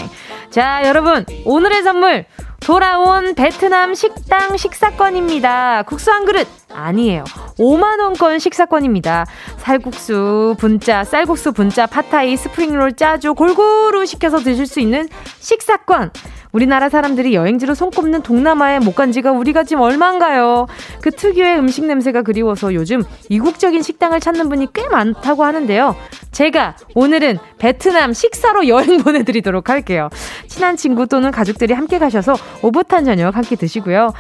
[0.50, 2.26] 자, 여러분, 오늘의 선물
[2.66, 5.84] 돌아온 베트남 식당 식사권입니다.
[5.84, 7.24] 국수 한 그릇 아니에요.
[7.60, 9.28] 5만 원권 식사권입니다.
[9.58, 15.08] 살국수, 분짜, 쌀국수, 분짜, 파타이, 스프링롤, 짜조 골고루 시켜서 드실 수 있는
[15.40, 16.10] 식사권.
[16.56, 20.68] 우리나라 사람들이 여행지로 손꼽는 동남아에 못 간 지가 우리가 지금 얼마인가요?
[21.02, 25.98] 그 특유의 음식 냄새가 그리워서 요즘 이국적인 식당을 찾는 분이 꽤 많다고 하는데요.
[26.32, 30.08] 제가 오늘은 베트남 식사로 여행 보내드리도록 할게요.
[30.48, 34.14] 친한 친구 또는 가족들이 함께 가셔서 오붓한 저녁 함께 드시고요.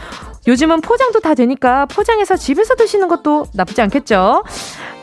[0.45, 4.43] 요즘은 포장도 다 되니까 포장해서 집에서 드시는 것도 나쁘지 않겠죠?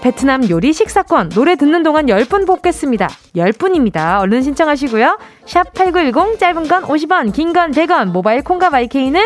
[0.03, 3.09] 베트남 요리 식사권 노래 듣는 동안 10분 뽑겠습니다.
[3.37, 4.19] 10분입니다.
[4.21, 5.17] 얼른 신청하시고요.
[5.47, 9.21] 샵 8910 짧은 건 50원, 긴 건 100원, 모바일 콩과 마이케이는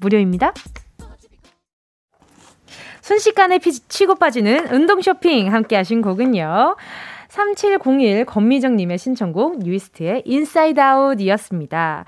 [0.00, 0.52] 무료입니다.
[3.00, 6.76] 순식간에 피, 치고 빠지는 운동 쇼핑 함께 하신 곡은요.
[7.28, 12.04] 3701 권미정님의 신청곡 뉴이스트의 Inside Out이었습니다.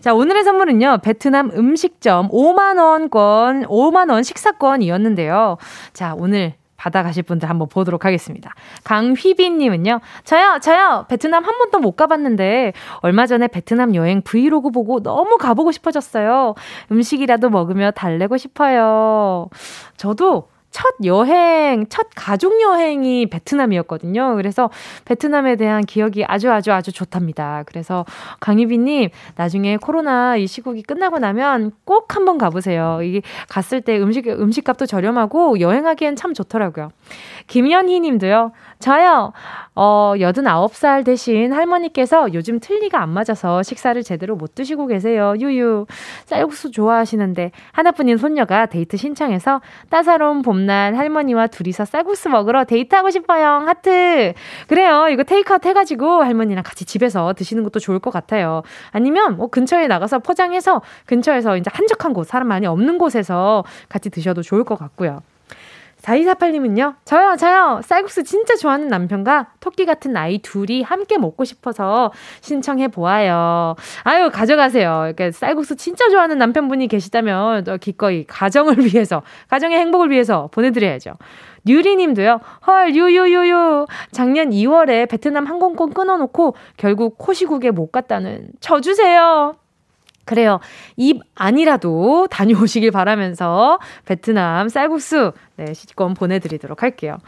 [0.00, 1.00] 자, 오늘의 선물은요.
[1.02, 5.58] 베트남 음식점 5만원권, 5만원 식사권이었는데요.
[5.92, 8.54] 자, 오늘 받아가실 분들 한번 보도록 하겠습니다.
[8.84, 15.36] 강휘빈님은요, 저요, 저요, 베트남 한 번도 못 가봤는데, 얼마 전에 베트남 여행 브이로그 보고 너무
[15.36, 16.54] 가보고 싶어졌어요.
[16.90, 19.50] 음식이라도 먹으며 달래고 싶어요.
[19.98, 24.36] 저도 첫 여행, 첫 가족 여행이 베트남이었거든요.
[24.36, 24.70] 그래서
[25.04, 27.64] 베트남에 대한 기억이 아주 아주 아주 좋답니다.
[27.66, 28.04] 그래서
[28.38, 33.00] 강유비님, 나중에 코로나 이 시국이 끝나고 나면 꼭 한번 가보세요.
[33.02, 36.90] 이게 갔을 때 음식, 음식값도 저렴하고 여행하기엔 참 좋더라고요.
[37.48, 38.52] 김연희 님도요.
[38.78, 39.32] 저요,
[39.74, 45.34] 어, 89살 대신 할머니께서 요즘 틀니가 안 맞아서 식사를 제대로 못 드시고 계세요.
[45.38, 45.86] 유유.
[46.26, 53.64] 쌀국수 좋아하시는데 하나뿐인 손녀가 데이트 신청해서 따사로운 봄날 할머니와 둘이서 쌀국수 먹으러 데이트하고 싶어요.
[53.66, 54.34] 하트.
[54.68, 55.08] 그래요.
[55.10, 58.62] 이거 테이크아웃 해가지고 할머니랑 같이 집에서 드시는 것도 좋을 것 같아요.
[58.90, 64.42] 아니면 뭐 근처에 나가서 포장해서 근처에서 이제 한적한 곳, 사람 많이 없는 곳에서 같이 드셔도
[64.42, 65.20] 좋을 것 같고요.
[66.02, 72.88] 4248님은요, 저요, 저요, 쌀국수 진짜 좋아하는 남편과 토끼 같은 아이 둘이 함께 먹고 싶어서 신청해
[72.88, 73.76] 보아요.
[74.04, 75.04] 아유, 가져가세요.
[75.06, 81.14] 이렇게 쌀국수 진짜 좋아하는 남편분이 계시다면, 기꺼이 가정을 위해서, 가정의 행복을 위해서 보내드려야죠.
[81.64, 83.86] 뉴리님도요, 헐, 유유유유.
[84.12, 89.54] 작년 2월에 베트남 항공권 끊어놓고 결국 코시국에 못 갔다는 저 주세요.
[90.24, 90.60] 그래요.
[90.96, 97.18] 입 아니라도 다녀오시길 바라면서 베트남 쌀국수 네, 시식권 보내드리도록 할게요.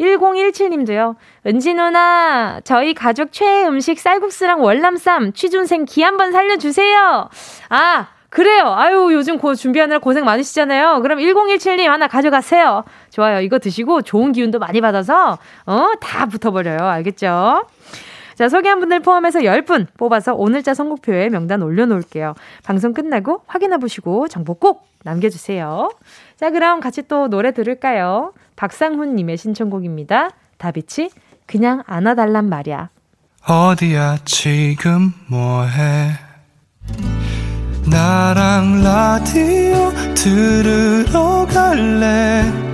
[0.00, 1.16] 1017님도요.
[1.46, 7.28] 은지 누나, 저희 가족 최애 음식 쌀국수랑 월남쌈 취준생 기 한번 살려주세요.
[7.70, 8.74] 아, 그래요.
[8.74, 11.02] 아유, 요즘 고 준비하느라 고생 많으시잖아요.
[11.02, 12.84] 그럼 1017님 하나 가져가세요.
[13.10, 13.40] 좋아요.
[13.40, 16.78] 이거 드시고 좋은 기운도 많이 받아서, 어, 다 붙어버려요.
[16.80, 17.66] 알겠죠?
[18.36, 22.34] 자, 소개한 분들 포함해서 10분 뽑아서 오늘자 선곡표에 명단 올려놓을게요.
[22.64, 25.90] 방송 끝나고 확인해보시고 정보 꼭 남겨주세요.
[26.36, 28.32] 자, 그럼 같이 또 노래 들을까요?
[28.56, 30.30] 박상훈님의 신청곡입니다.
[30.58, 31.10] 다비치,
[31.46, 32.90] 그냥 안아달란 말이야.
[33.46, 36.12] 어디야, 지금 뭐해?
[37.90, 42.73] 나랑 라디오 들으러 갈래?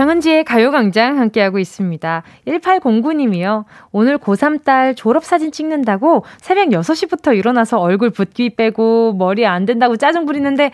[0.00, 2.22] 정은지의 가요광장 함께하고 있습니다.
[2.46, 3.66] 1809님이요.
[3.92, 10.24] 오늘 고3 딸 졸업사진 찍는다고 새벽 6시부터 일어나서 얼굴 붓기 빼고 머리 안 된다고 짜증
[10.24, 10.70] 부리는데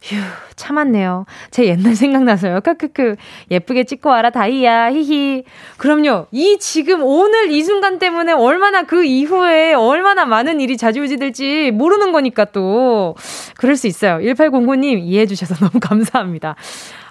[0.00, 0.14] 휴,
[0.54, 1.24] 참았네요.
[1.50, 2.60] 제 옛날 생각나서요.
[2.60, 3.16] 크크크.
[3.50, 4.92] 예쁘게 찍고 와라, 다이야.
[4.92, 5.42] 히히.
[5.78, 6.26] 그럼요.
[6.30, 12.44] 이 지금 오늘 이 순간 때문에 얼마나 그 이후에 얼마나 많은 일이 자지우지될지 모르는 거니까
[12.44, 13.16] 또.
[13.56, 14.18] 그럴 수 있어요.
[14.18, 16.54] 1809님 이해해 주셔서 너무 감사합니다.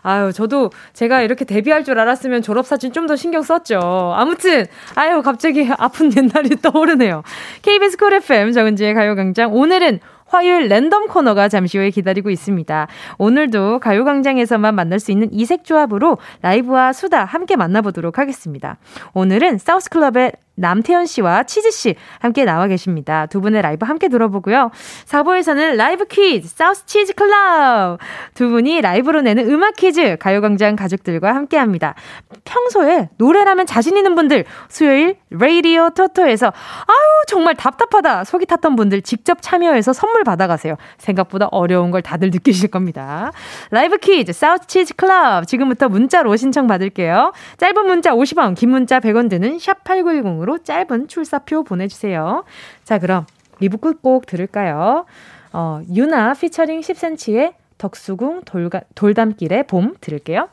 [0.03, 3.79] 아유, 저도 제가 이렇게 데뷔할 줄 알았으면 졸업사진 좀 더 신경 썼죠.
[4.15, 7.23] 아무튼, 아유, 갑자기 아픈 옛날이 떠오르네요.
[7.63, 9.53] KBS Cool FM 정은지의 가요광장.
[9.53, 12.87] 오늘은 화요일 랜덤 코너가 잠시 후에 기다리고 있습니다.
[13.17, 18.77] 오늘도 가요광장에서만 만날 수 있는 이색 조합으로 라이브와 수다 함께 만나보도록 하겠습니다.
[19.13, 23.25] 오늘은 사우스클럽의 남태현 씨와 치즈 씨 함께 나와 계십니다.
[23.25, 24.71] 두 분의 라이브 함께 들어보고요.
[25.05, 27.97] 4부에서는 라이브 퀴즈 사우스 치즈 클럽
[28.33, 31.95] 두 분이 라이브로 내는 음악 퀴즈 가요광장 가족들과 함께 합니다.
[32.43, 39.39] 평소에 노래라면 자신 있는 분들 수요일 레이디오 토토에서 아유 정말 답답하다 속이 탔던 분들 직접
[39.41, 40.75] 참여해서 선물 받아가세요.
[40.97, 43.31] 생각보다 어려운 걸 다들 느끼실 겁니다.
[43.71, 47.33] 라이브 퀴즈 사우스 치즈 클럽 지금부터 문자로 신청 받을게요.
[47.57, 52.43] 짧은 문자 50원 긴 문자 100원 드는 샵 8910 으로 짧은 출사표 보내주세요.
[52.83, 53.25] 자, 그럼
[53.60, 55.05] 2부 끝곡 들을까요?
[55.53, 60.49] 어, 유나 피처링 10cm의 덕수궁 돌가, 돌담길의 봄 들을게요.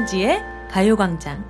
[0.00, 1.44] 정은지의 가요광장.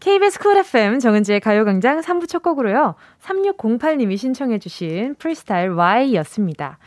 [0.00, 2.94] KBS Cool FM 정은지의 가요광장 3부 첫 곡으로요.
[3.20, 5.70] 3608님이 신청해주신 프리스타일
[6.14, 6.78] Y였습니다.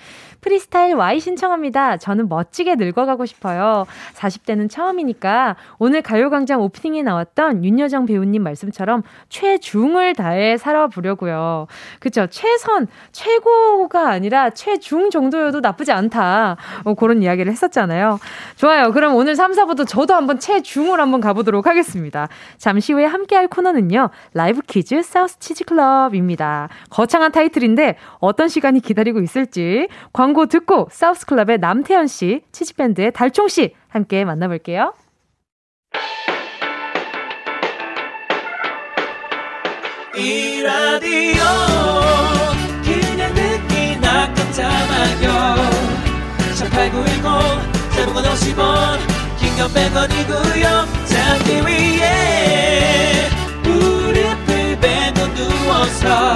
[0.44, 1.98] 프리스타일 Y 신청합니다.
[1.98, 3.86] 저는 멋지게 늙어가고 싶어요.
[4.14, 11.68] 40대는 처음이니까 오늘 가요광장 오프닝에 나왔던 윤여정 배우님 말씀처럼 최중을 다해 살아보려고요.
[12.00, 12.28] 그쵸?
[12.30, 16.58] 최선, 최고가 아니라 최중 정도여도 나쁘지 않다.
[16.84, 18.20] 뭐 그런 이야기를 했었잖아요.
[18.58, 18.92] 좋아요.
[18.92, 22.28] 그럼 오늘 3, 4부도 저도 한번 최중을 한번 가보도록 하겠습니다.
[22.58, 24.10] 잠시 후에 함께할 코너는요.
[24.34, 26.68] 라이브 퀴즈 사우스 치즈 클럽입니다.
[26.90, 33.76] 거창한 타이틀인데 어떤 시간이 기다리고 있을지 광고 광고 듣고 사우스클럽의 남태현 씨, 치즈밴드의 달총 씨
[33.88, 34.94] 함께 만나볼게요.
[40.18, 41.44] 이 라디오
[42.84, 45.56] 그냥 듣기나 깜짝마요
[46.58, 49.00] 18910 대목원 50원
[49.40, 53.30] 긴건 100원이고요 잠기 위에
[53.64, 56.34] 무릎을 베고 누워서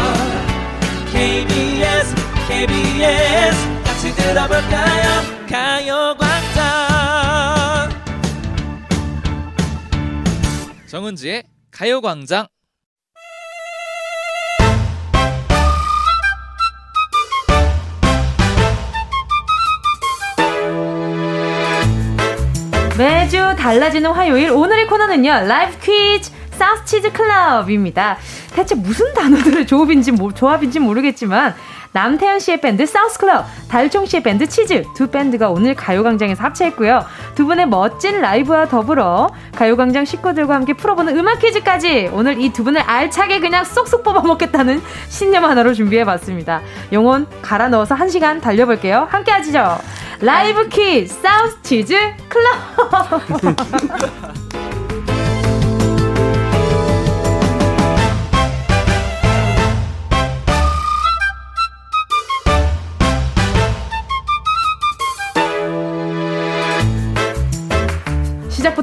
[1.11, 2.15] KBS
[2.47, 5.03] KBS 같이 들어볼까요?
[5.49, 6.65] 가요광장.
[10.87, 12.47] 정은지의 가요광장.
[22.97, 28.17] 매주 달라지는 화요일 오늘의 코너는요 라이브 퀴즈 사우스 치즈 클럽입니다.
[28.53, 31.53] 대체 무슨 단어들의 조합인지, 조합인지 모르겠지만
[31.93, 37.05] 남태현 씨의 밴드 사우스클럽, 달총 씨의 밴드 치즈 두 밴드가 오늘 가요광장에서 합체했고요.
[37.33, 42.81] 두 분의 멋진 라이브와 더불어 가요광장 식구들과 함께 풀어보는 음악 퀴즈까지 오늘 이 두 분을
[42.81, 46.61] 알차게 그냥 쏙쏙 뽑아먹겠다는 신념 하나로 준비해봤습니다.
[46.91, 49.07] 영혼 갈아 넣어서 한 시간 달려볼게요.
[49.09, 49.77] 함께 하시죠.
[50.21, 51.95] 라이브 퀴즈 사우스 치즈
[52.29, 52.57] 클럽.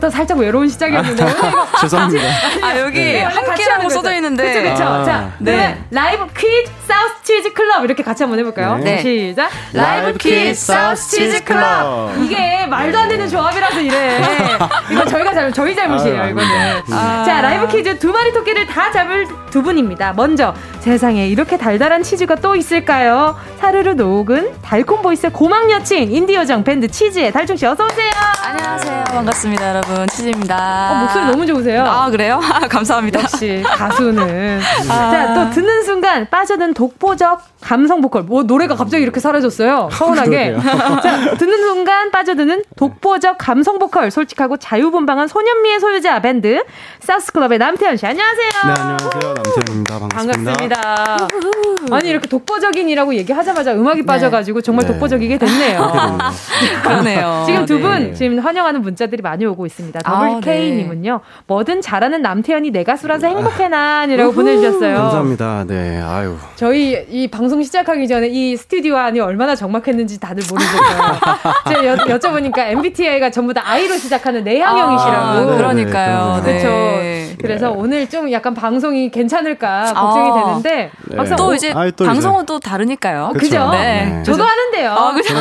[0.05, 1.25] 시작부터 살짝 외로운 시작이었는데
[1.81, 2.27] 죄송합니다.
[2.63, 4.43] 아 여기 네, 함께라고 써져 있는데.
[4.43, 4.85] 그렇죠, 그렇죠.
[4.85, 5.83] 아, 자, 네.
[5.91, 8.77] 라이브 퀴즈 사우스 치즈 클럽 이렇게 같이 한번 해볼까요?
[8.79, 9.01] 네.
[9.01, 9.51] 시작.
[9.73, 12.13] 라이브 퀴즈 사우스 치즈 클럽.
[12.23, 14.19] 이게 말도 안 되는 조합이라서 이래.
[14.91, 16.23] 이건 저희가 잘 저희 잘못이에요.
[16.23, 16.83] 아, 이거는.
[16.93, 17.25] 아.
[17.25, 20.13] 자, 라이브 퀴즈 두 마리 토끼를 다 잡을 두 분입니다.
[20.15, 23.37] 먼저 세상에 이렇게 달달한 치즈가 또 있을까요?
[23.61, 28.11] 사르르 녹은 달콤 voice 고막 여친 인디 요정 밴드 치즈의 달총 씨 어서 오세요.
[28.43, 29.05] 안녕하세요.
[29.05, 29.94] 반갑습니다, 여러분.
[30.11, 30.91] 치즈입니다.
[30.91, 31.85] 어, 목소리 너무 좋으세요.
[31.85, 32.41] 아, 그래요?
[32.69, 33.21] 감사합니다.
[33.21, 34.61] 역시 가수는.
[34.91, 35.11] 아.
[35.11, 38.23] 자, 또 듣는 순간 빠져든 독보적 감성 보컬.
[38.25, 39.89] 뭐 노래가 갑자기 이렇게 사라졌어요.
[39.93, 40.57] 서운하게.
[41.03, 44.11] 자, 듣는 순간 빠져드는 독보적 감성 보컬.
[44.11, 46.63] 솔직하고 자유분방한 소년미의 소유자 밴드
[47.01, 48.07] 사스클럽의 남태현 씨.
[48.07, 48.49] 안녕하세요.
[48.49, 49.35] 네, 안녕하세요.
[49.35, 49.99] 남태현입니다.
[49.99, 50.53] 반갑습니다.
[50.55, 51.29] 반갑습니다.
[51.91, 54.07] 아니 이렇게 독보적인이라고 얘기하자마자 음악이 네.
[54.07, 54.93] 빠져가지고 정말 네.
[54.93, 55.81] 독보적이게 됐네요.
[55.83, 56.33] 아,
[56.83, 57.43] 그러네요.
[57.47, 58.15] 지금 두분 네.
[58.15, 60.01] 지금 환영하는 문자들이 많이 오고 있 습니다.
[60.01, 61.13] 더블 K님은요.
[61.13, 61.43] 아, 네.
[61.47, 64.97] 뭐든 잘하는 남태현이 내 가수라서 행복해난이라고 보내주셨어요.
[64.97, 65.65] 감사합니다.
[65.67, 66.37] 네, 아유.
[66.57, 71.19] 저희 이 방송 시작하기 전에 이 스튜디오 안이 얼마나 적막했는지 다들 모르겠어요.
[71.69, 75.17] 제가 여, 쭤보니까 MBTI가 전부 다 I로 시작하는 내향형이시라고.
[75.17, 76.41] 아, 그러니까요.
[76.45, 76.69] 그렇죠.
[77.41, 80.35] 그래서 오늘 좀 약간 방송이 괜찮을까 걱정이 아.
[80.35, 81.37] 되는데 네.
[81.37, 82.47] 또 이제 아, 또 방송은 이제.
[82.47, 83.33] 또 다르니까요.
[83.39, 83.71] 그죠?
[83.71, 84.07] 네.
[84.07, 84.23] 네.
[84.23, 84.91] 저도 하는데요.
[84.93, 85.35] 아, 그죠?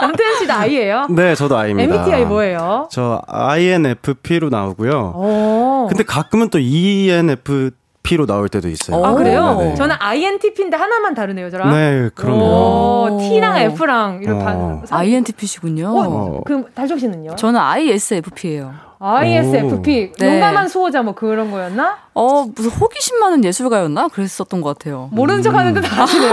[0.00, 1.06] 남태현 씨도 I예요?
[1.10, 1.94] 네, 저도 I입니다.
[1.94, 2.88] MBTI 뭐예요?
[2.90, 5.12] 저 INFP로 나오고요.
[5.14, 5.86] 오.
[5.88, 7.70] 근데 가끔은 또 ENF
[8.02, 9.04] P로 나올 때도 있어요.
[9.04, 9.56] 아, 그래요?
[9.60, 9.74] 네.
[9.74, 11.70] 저는 INTP인데 하나만 다르네요, 저랑.
[11.70, 13.18] 네, 그러네요.
[13.20, 14.82] T랑 F랑 이런 어.
[14.90, 15.88] INTP시군요.
[15.94, 17.36] 어, 그럼 달정 씨는요?
[17.36, 18.89] 저는 ISFP예요.
[19.02, 20.26] ISFP 네.
[20.26, 21.96] 용감한 수호자 뭐 그런 거였나?
[22.12, 25.08] 어 무슨 호기심 많은 예술가였나 그랬었던 것 같아요.
[25.12, 26.30] 모르는 척 하는데 다 아시네요.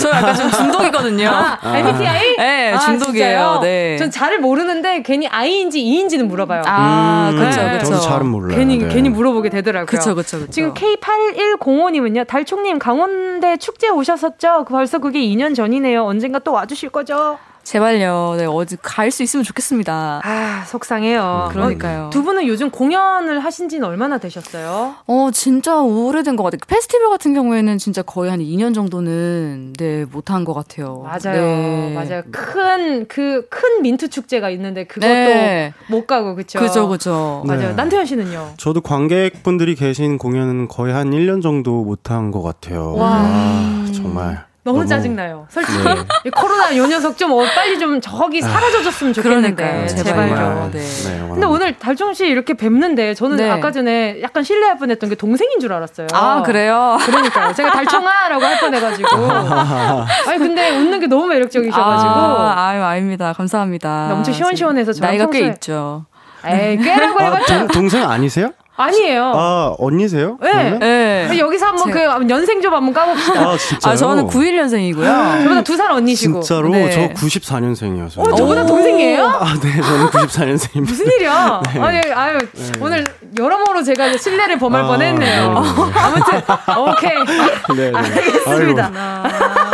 [0.00, 1.28] 저 약간 좀 중독이거든요.
[1.28, 2.36] 아, MBTI?
[2.38, 3.58] 네, 아, 중독이에요.
[3.60, 3.98] 네.
[3.98, 6.62] 전 잘을 모르는데 괜히 I인지 E인지는 물어봐요.
[6.64, 7.84] 아, 음, 그렇죠, 그렇죠.
[7.84, 8.56] 저도 잘은 몰라요.
[8.56, 8.88] 괜히 네.
[8.88, 9.84] 괜히 물어보게 되더라고요.
[9.86, 10.48] 그렇죠, 그렇죠.
[10.48, 12.26] 지금 K8105님은요.
[12.26, 14.64] 달총님 강원대 축제 오셨었죠?
[14.66, 16.04] 벌써 그게 2년 전이네요.
[16.06, 17.38] 언젠가 또 와주실 거죠?
[17.66, 18.34] 제발요.
[18.38, 20.20] 네, 어디 갈 수 있으면 좋겠습니다.
[20.22, 21.48] 아, 속상해요.
[21.48, 22.06] 음, 그러니까요.
[22.06, 24.94] 어, 두 분은 요즘 공연을 하신 지는 얼마나 되셨어요?
[25.06, 26.58] 어, 진짜 오래된 것 같아요.
[26.68, 31.02] 페스티벌 같은 경우에는 진짜 거의 한 2년 정도는, 네, 못한 것 같아요.
[31.04, 31.40] 맞아요.
[31.40, 31.92] 네.
[31.94, 32.22] 맞아요.
[32.30, 35.72] 큰, 그, 큰 민트 축제가 있는데 그것도 네.
[35.88, 36.60] 못 가고, 그쵸?
[36.60, 37.42] 그죠, 그죠.
[37.46, 37.68] 맞아요.
[37.70, 37.74] 네.
[37.74, 38.54] 난태현 씨는요?
[38.58, 42.94] 저도 관객분들이 계신 공연은 거의 한 1년 정도 못한 것 같아요.
[42.94, 43.08] 와.
[43.16, 44.45] 아, 정말.
[44.66, 45.46] 너무, 너무 짜증나요.
[45.48, 46.30] 솔직히 네.
[46.34, 50.68] 코로나 요 녀석 좀 어, 빨리 좀 저기 아, 사라져줬으면 좋겠는데 제발 요.
[50.72, 50.80] 네.
[50.80, 51.28] 네.
[51.30, 53.48] 근데 오늘 달종 씨 이렇게 뵙는데 저는 네.
[53.48, 56.08] 아까 전에 약간 실례할 뻔했던 게 동생인 줄 알았어요.
[56.12, 56.98] 아 그래요?
[57.00, 57.54] 그러니까요.
[57.54, 59.08] 제가 달총아라고 할 뻔해가지고.
[60.26, 62.10] 아니 근데 웃는 게 너무 매력적이셔가지고.
[62.10, 63.32] 아, 아유 아닙니다.
[63.34, 64.08] 감사합니다.
[64.12, 65.42] 엄청 시원시원해서 나이가 평소에...
[65.42, 66.06] 꽤 있죠.
[66.44, 68.50] 에이 꽤라고 해봤자 아, 동생 아니세요?
[68.76, 69.32] 아니에요.
[69.34, 70.36] 아, 언니세요?
[70.42, 70.78] 네.
[70.78, 71.38] 네.
[71.38, 72.18] 여기서 한번 제가...
[72.18, 73.40] 그 연생 좀 한번 까봅시다.
[73.40, 73.92] 아, 진짜요?
[73.92, 75.42] 아, 저는 91년생이고요.
[75.42, 76.40] 저보다 두 살 언니시고.
[76.40, 76.68] 진짜로?
[76.70, 76.90] 네.
[76.90, 78.18] 저 94년생이어서.
[78.20, 79.26] 어, 저보다 동생이에요?
[79.26, 79.80] 아, 네.
[79.80, 80.80] 저는 94년생입니다.
[80.88, 81.62] 무슨 일이야?
[81.72, 81.80] 네.
[81.80, 82.72] 아니, 아유, 네.
[82.80, 83.04] 오늘
[83.38, 85.48] 여러모로 제가 신뢰를 범할 아, 뻔 했네요.
[85.52, 86.00] 네, 네.
[86.00, 86.42] 아무튼,
[86.78, 87.76] 오케이.
[87.76, 88.90] 네, 알겠습니다.
[88.94, 89.65] 아,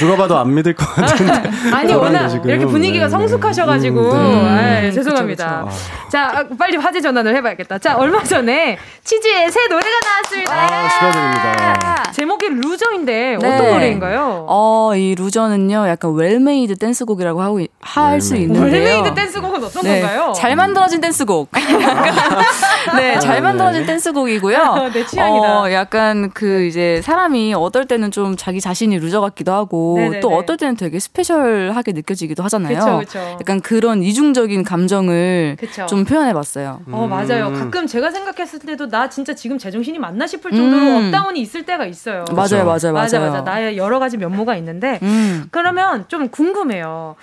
[0.00, 1.32] 누가 봐도 안 믿을 것 같은데.
[1.72, 4.00] 아니, 워낙 이렇게 분위기가 성숙하셔가지고.
[4.12, 5.64] 음, 아이, 죄송합니다.
[5.64, 6.08] 그쵸, 그쵸.
[6.10, 7.78] 자, 빨리 화제 전환을 해봐야겠다.
[7.78, 10.52] 자, 얼마 전 전에 치즈의 새 노래가 나왔습니다.
[10.54, 12.12] 아, 축하드립니다.
[12.12, 13.54] 제목이 루저인데 네.
[13.54, 14.44] 어떤 노래인가요?
[14.48, 18.64] 어, 이 루저는요, 약간 well-made 댄스곡이라고 하고 할 수 있는데요.
[18.72, 20.00] well-made 댄스곡은 어떤 네.
[20.00, 20.32] 건가요?
[20.36, 21.50] 잘 만들어진 댄스곡.
[22.96, 23.86] 네, 잘 만들어진 네.
[23.86, 24.90] 댄스곡이고요.
[24.92, 25.60] 내 취향이다.
[25.62, 30.20] 어, 약간 그 이제 사람이 어떨 때는 좀 자기 자신이 루저 같기도 하고 네네네.
[30.20, 32.78] 또 어떨 때는 되게 special하게 느껴지기도 하잖아요.
[32.78, 33.18] 그쵸, 그쵸.
[33.40, 35.86] 약간 그런 이중적인 감정을 그쵸.
[35.86, 36.82] 좀 표현해봤어요.
[36.90, 37.48] 어, 맞아요.
[37.48, 37.54] 음.
[37.54, 41.06] 가끔 제가 생각 생각했을 때도 나 진짜 지금 제정신이 맞나 싶을 정도로 음.
[41.06, 42.24] up down이 있을 때가 있어요.
[42.32, 42.92] 맞아요, 맞아요, 맞아요.
[42.92, 43.40] 맞아, 맞아.
[43.42, 45.48] 나의 여러 가지 면모가 있는데 음.
[45.50, 47.16] 그러면 좀 궁금해요.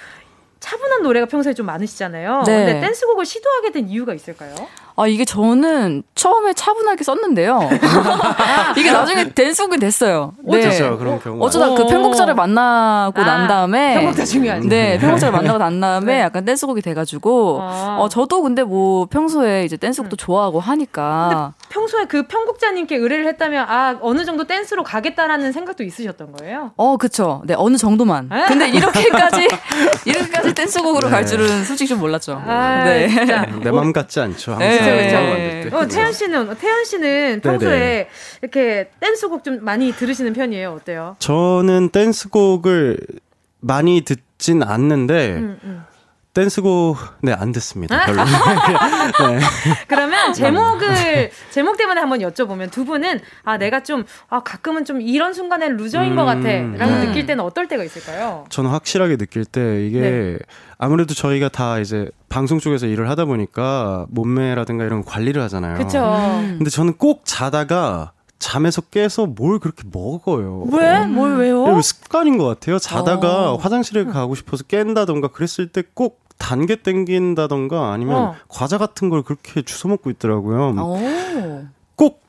[0.59, 2.43] 차분한 노래가 평소에 좀 많으시잖아요.
[2.45, 2.65] 네.
[2.65, 4.55] 근데 댄스곡을 시도하게 된 이유가 있을까요?
[4.95, 7.67] 아, 이게 저는 처음에 차분하게 썼는데요.
[8.77, 10.33] 이게 나중에 댄스곡이 됐어요.
[10.43, 10.59] 네.
[10.67, 11.43] 어쩌죠, 그런 경우.
[11.43, 13.95] 어쩌다 그 편곡자를 만나고 아, 난 다음에.
[13.95, 14.67] 편곡자 중요하죠.
[14.69, 16.21] 네, 편곡자를 만나고 난 다음에 네.
[16.21, 17.59] 약간 댄스곡이 돼가지고.
[17.61, 17.97] 아.
[17.99, 20.17] 어, 저도 근데 뭐 평소에 이제 댄스곡도 음.
[20.17, 21.53] 좋아하고 하니까.
[21.69, 26.71] 평소에 그 편곡자님께 의뢰를 했다면, 아, 어느 정도 댄스로 가겠다라는 생각도 있으셨던 거예요?
[26.77, 27.41] 어, 그쵸.
[27.45, 28.29] 네, 어느 정도만.
[28.31, 28.45] 에?
[28.47, 29.47] 근데 이렇게까지,
[30.05, 31.11] 이렇게까지 댄스곡으로 네.
[31.11, 32.41] 갈 줄은 솔직히 좀 몰랐죠.
[32.45, 33.07] 아, 네.
[33.63, 34.51] 내 맘 같지 않죠.
[34.51, 34.82] 항상.
[34.85, 35.59] 네.
[35.61, 35.77] 그렇죠, 그렇죠.
[35.77, 38.07] 어, 태연 씨는 태연 씨는 평소에 네네.
[38.41, 40.71] 이렇게 댄스곡 좀 많이 들으시는 편이에요.
[40.73, 41.15] 어때요?
[41.19, 42.97] 저는 댄스곡을
[43.59, 45.83] 많이 듣진 않는데 음, 음.
[46.33, 48.05] 댄스곡 네안 듣습니다.
[48.05, 48.23] 별로.
[49.29, 49.39] 네.
[49.87, 55.33] 그러면 제목을 제목 때문에 한번 여쭤보면 두 분은 아 내가 좀 아 가끔은 좀 이런
[55.33, 57.05] 순간에 루저인 음, 것 같아라고 네.
[57.05, 58.45] 느낄 때는 어떨 때가 있을까요?
[58.49, 60.37] 저는 확실하게 느낄 때 이게 네.
[60.77, 65.75] 아무래도 저희가 다 이제 방송 쪽에서 일을 하다 보니까 몸매라든가 이런 관리를 하잖아요.
[65.75, 66.01] 그렇죠.
[66.57, 68.13] 근데 저는 꼭 자다가
[68.43, 70.65] 잠에서 깨서 뭘 그렇게 먹어요.
[70.71, 71.03] 왜?
[71.03, 71.13] 음.
[71.15, 71.81] 뭘 왜요?
[71.81, 72.77] 습관인 것 같아요.
[72.77, 73.55] 자다가 어.
[73.57, 78.35] 화장실에 가고 싶어서 깬다던가 그랬을 때 꼭 단계 땡긴다던가 아니면 어.
[78.49, 80.75] 과자 같은 걸 그렇게 주워 먹고 있더라고요.
[81.95, 82.21] 꼭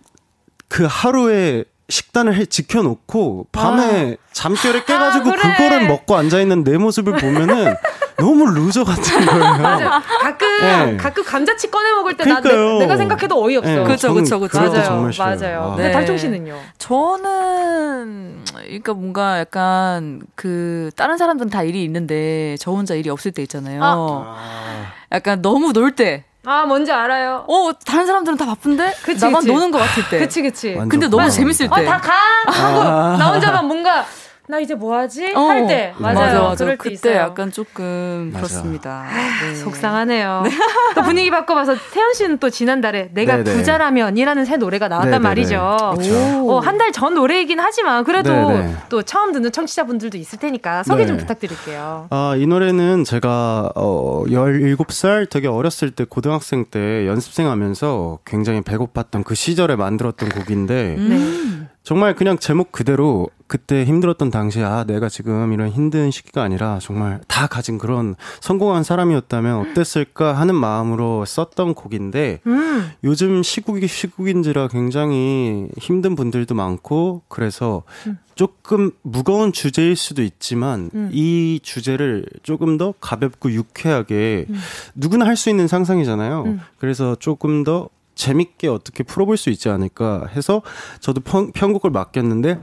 [0.69, 4.17] 그 하루에 식단을 해 지켜놓고 밤에 아.
[4.33, 5.43] 잠결에 깨가지고 아, 그래.
[5.57, 7.75] 그거를 먹고 앉아 있는 내 모습을 보면은
[8.17, 9.59] 너무 루저 같은 거예요.
[9.59, 10.01] 맞아.
[10.21, 10.97] 가끔 네.
[10.97, 13.69] 가끔 감자칩 꺼내 먹을 때 나, 내, 가 생각해도 어이없어.
[13.69, 13.85] 네.
[13.85, 14.59] 그렇죠, 그렇죠, 그렇죠.
[14.61, 15.73] 맞아요, 맞아요.
[15.73, 15.77] 아.
[15.77, 15.91] 네.
[15.91, 16.59] 달종 씨는요?
[16.79, 23.43] 저는 그러니까 뭔가 약간 그 다른 사람들은 다 일이 있는데 저 혼자 일이 없을 때
[23.43, 23.81] 있잖아요.
[23.83, 24.87] 아.
[25.13, 26.25] 약간 너무 놀 때.
[26.47, 27.45] 아, 뭔지 알아요.
[27.49, 28.97] 어, 다른 사람들은 다 바쁜데?
[29.03, 29.53] 그치, 나만 그치.
[29.53, 30.19] 노는 것 같을 때.
[30.19, 30.75] 그치, 그치.
[30.91, 31.83] 근데 너무 재밌을 때.
[31.83, 32.13] 어, 다 가!
[32.53, 33.17] 하고, 아.
[33.17, 34.05] 나 혼자만 뭔가,
[34.47, 35.33] 나 이제 뭐 하지?
[35.35, 36.15] 어, 할때 맞아요.
[36.15, 36.65] 맞아, 맞아.
[36.65, 37.15] 그럴 때 그때 있어요.
[37.17, 38.47] 약간 조금 맞아.
[38.47, 39.07] 그렇습니다.
[39.09, 39.55] 아, 네.
[39.55, 40.43] 속상하네요.
[40.45, 40.51] 네.
[40.95, 43.57] 또 분위기 바꿔봐서 태연 씨는 또 지난달에 내가 네네.
[43.57, 45.29] 부자라면이라는 새 노래가 나왔단 네네네.
[45.29, 45.57] 말이죠.
[45.61, 48.75] 어, 한 달 전 노래이긴 하지만 그래도 네네.
[48.91, 51.07] 또 처음 듣는 청취자분들도 있을 테니까 소개 네.
[51.07, 52.09] 좀 부탁드릴게요.
[52.11, 59.25] 아, 이 노래는 제가 어 17살 되게 어렸을 때 고등학생 때 연습생 하면서 굉장히 배고팠던
[59.25, 61.69] 그 시절에 만들었던 곡인데 음.
[61.85, 67.21] 정말 그냥 제목 그대로 그때 힘들었던 당시에 아 내가 지금 이런 힘든 시기가 아니라 정말
[67.29, 72.91] 다 가진 그런 성공한 사람이었다면 어땠을까 하는 마음으로 썼던 곡인데 음.
[73.05, 78.19] 요즘 시국이 시국인지라 굉장히 힘든 분들도 많고 그래서 음.
[78.35, 81.11] 조금 무거운 주제일 수도 있지만 음.
[81.13, 84.55] 이 주제를 조금 더 가볍고 유쾌하게 음.
[84.95, 86.45] 누구나 할 수 있는 상상이잖아요.
[86.47, 86.61] 음.
[86.79, 90.63] 그래서 조금 더 재밌게 어떻게 풀어볼 수 있지 않을까 해서
[91.01, 92.61] 저도 편, 편곡을 맡겼는데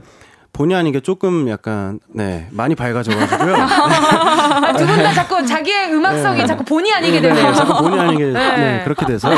[0.52, 3.54] 본의 아니게 조금 약간 네 많이 밝아져가지고요.
[3.56, 6.46] 아, 두분 다 자꾸 자기의 음악성이 네.
[6.46, 7.54] 자꾸 본의 아니게 네, 되네요.
[7.54, 8.56] 자꾸 본의 아니게 네.
[8.56, 8.80] 네.
[8.84, 9.30] 그렇게 돼서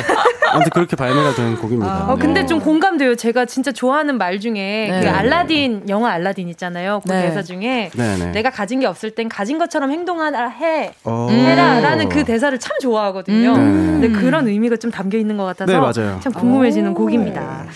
[0.51, 1.93] 아무튼 그렇게 발매가 된 곡입니다.
[1.93, 3.15] 아, 어, 근데 좀 공감돼요.
[3.15, 5.01] 제가 진짜 좋아하는 말 중에 네.
[5.03, 7.01] 그 알라딘 영화 알라딘 있잖아요.
[7.07, 7.23] 그 네.
[7.23, 11.29] 대사 중에 네, 내가 가진 게 없을 땐 가진 것처럼 행동하라 해 어.
[11.31, 13.55] 해라라는 그 대사를 참 좋아하거든요.
[13.55, 14.01] 음.
[14.01, 17.67] 근데 그런 의미가 좀 담겨 있는 것 같아서 참 궁금해지는 곡입니다.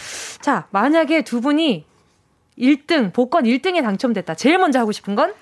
[0.41, 1.88] 자 만약에 두 분이
[2.59, 4.35] 1등, 복권 1등에 당첨됐다.
[4.35, 5.33] 제일 먼저 하고 싶은 건?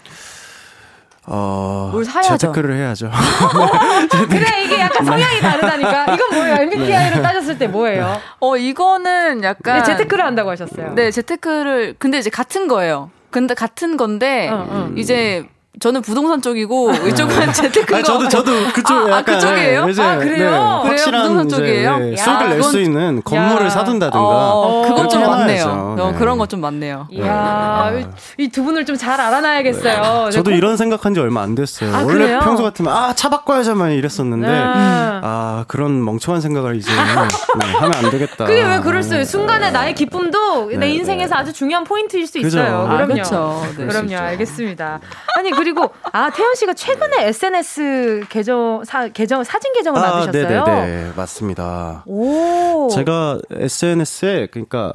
[1.28, 2.36] 어, 뭘 사야죠.
[2.36, 3.10] 재테크를 해야죠.
[4.30, 6.14] 그래 이게 약간 성향이 다르다니까.
[6.14, 6.54] 이건 뭐예요?
[6.62, 7.22] MBTI로 네.
[7.22, 8.20] 따졌을 때 뭐예요?
[8.38, 10.94] 어 이거는 약간 네, 재테크를 한다고 하셨어요.
[10.94, 13.10] 네, 재테크를 근데 이제 같은 거예요.
[13.30, 14.92] 근데 같은 건데 어, 어.
[14.96, 15.44] 이제
[15.78, 18.02] 저는 부동산 쪽이고 이쪽은 재테크가.
[18.02, 19.88] 저도 저도 그쪽 아, 아, 아, 그쪽이에요?
[19.90, 20.50] 이제, 아 그래요?
[20.84, 21.98] 네, 확실한 부동산 쪽이에요?
[21.98, 23.70] 네, 수익을 낼 수 있는 건물을 야.
[23.70, 24.18] 사둔다든가.
[24.26, 25.94] 어, 그건 좀 많네요.
[25.96, 26.02] 네.
[26.02, 27.08] 어, 그런 건좀 많네요.
[27.10, 27.92] 이야
[28.38, 30.24] 이 두 분을 좀 잘 알아놔야겠어요.
[30.24, 30.30] 네.
[30.30, 31.94] 저도 이런 생각한 지 얼마 안 됐어요.
[31.94, 32.40] 아, 원래 그래요?
[32.42, 34.58] 평소 같으면 아 차 바꿔야지만 이랬었는데 네.
[34.62, 38.46] 아 그런 멍청한 생각을 이제 네, 하면 안 되겠다.
[38.46, 39.24] 그게 왜 그럴어요?
[39.24, 42.86] 순간에 나의 기쁨도 내 인생에서 아주 중요한 포인트일 수 있어요.
[42.88, 43.12] 그럼요.
[43.12, 43.62] 그렇죠.
[43.76, 44.16] 그럼요.
[44.16, 45.00] 알겠습니다.
[45.36, 50.64] 아니 그 그리고 아 태연 씨가 최근에 SNS 계정 사 계정 사진 계정을 아, 만드셨어요.
[50.64, 52.04] 네네네 맞습니다.
[52.06, 52.88] 오.
[52.92, 54.92] 제가 SNS에 그러니까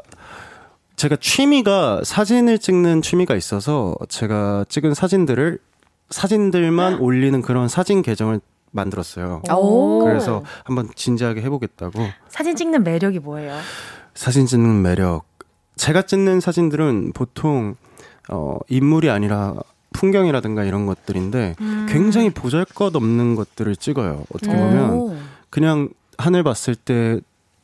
[0.95, 5.59] 제가 취미가 사진을 찍는 취미가 있어서 제가 찍은 사진들을
[6.09, 8.39] 사진들만 올리는 그런 사진 계정을
[8.71, 9.41] 만들었어요.
[9.53, 10.05] 오.
[10.05, 11.99] 그래서 한번 진지하게 해보겠다고.
[12.29, 13.57] 사진 찍는 매력이 뭐예요?
[14.13, 15.25] 사진 찍는 매력.
[15.75, 17.75] 제가 찍는 사진들은 보통
[18.29, 19.55] 어, 인물이 아니라
[19.93, 21.85] 풍경이라든가 이런 것들인데 음.
[21.89, 24.25] 굉장히 보잘 것 없는 것들을 찍어요.
[24.33, 25.15] 어떻게 보면 오.
[25.49, 27.19] 그냥 하늘 봤을 때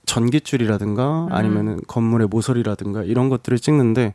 [0.05, 1.31] 전기줄이라든가 음.
[1.31, 4.13] 아니면은 건물의 모서리라든가 이런 것들을 찍는데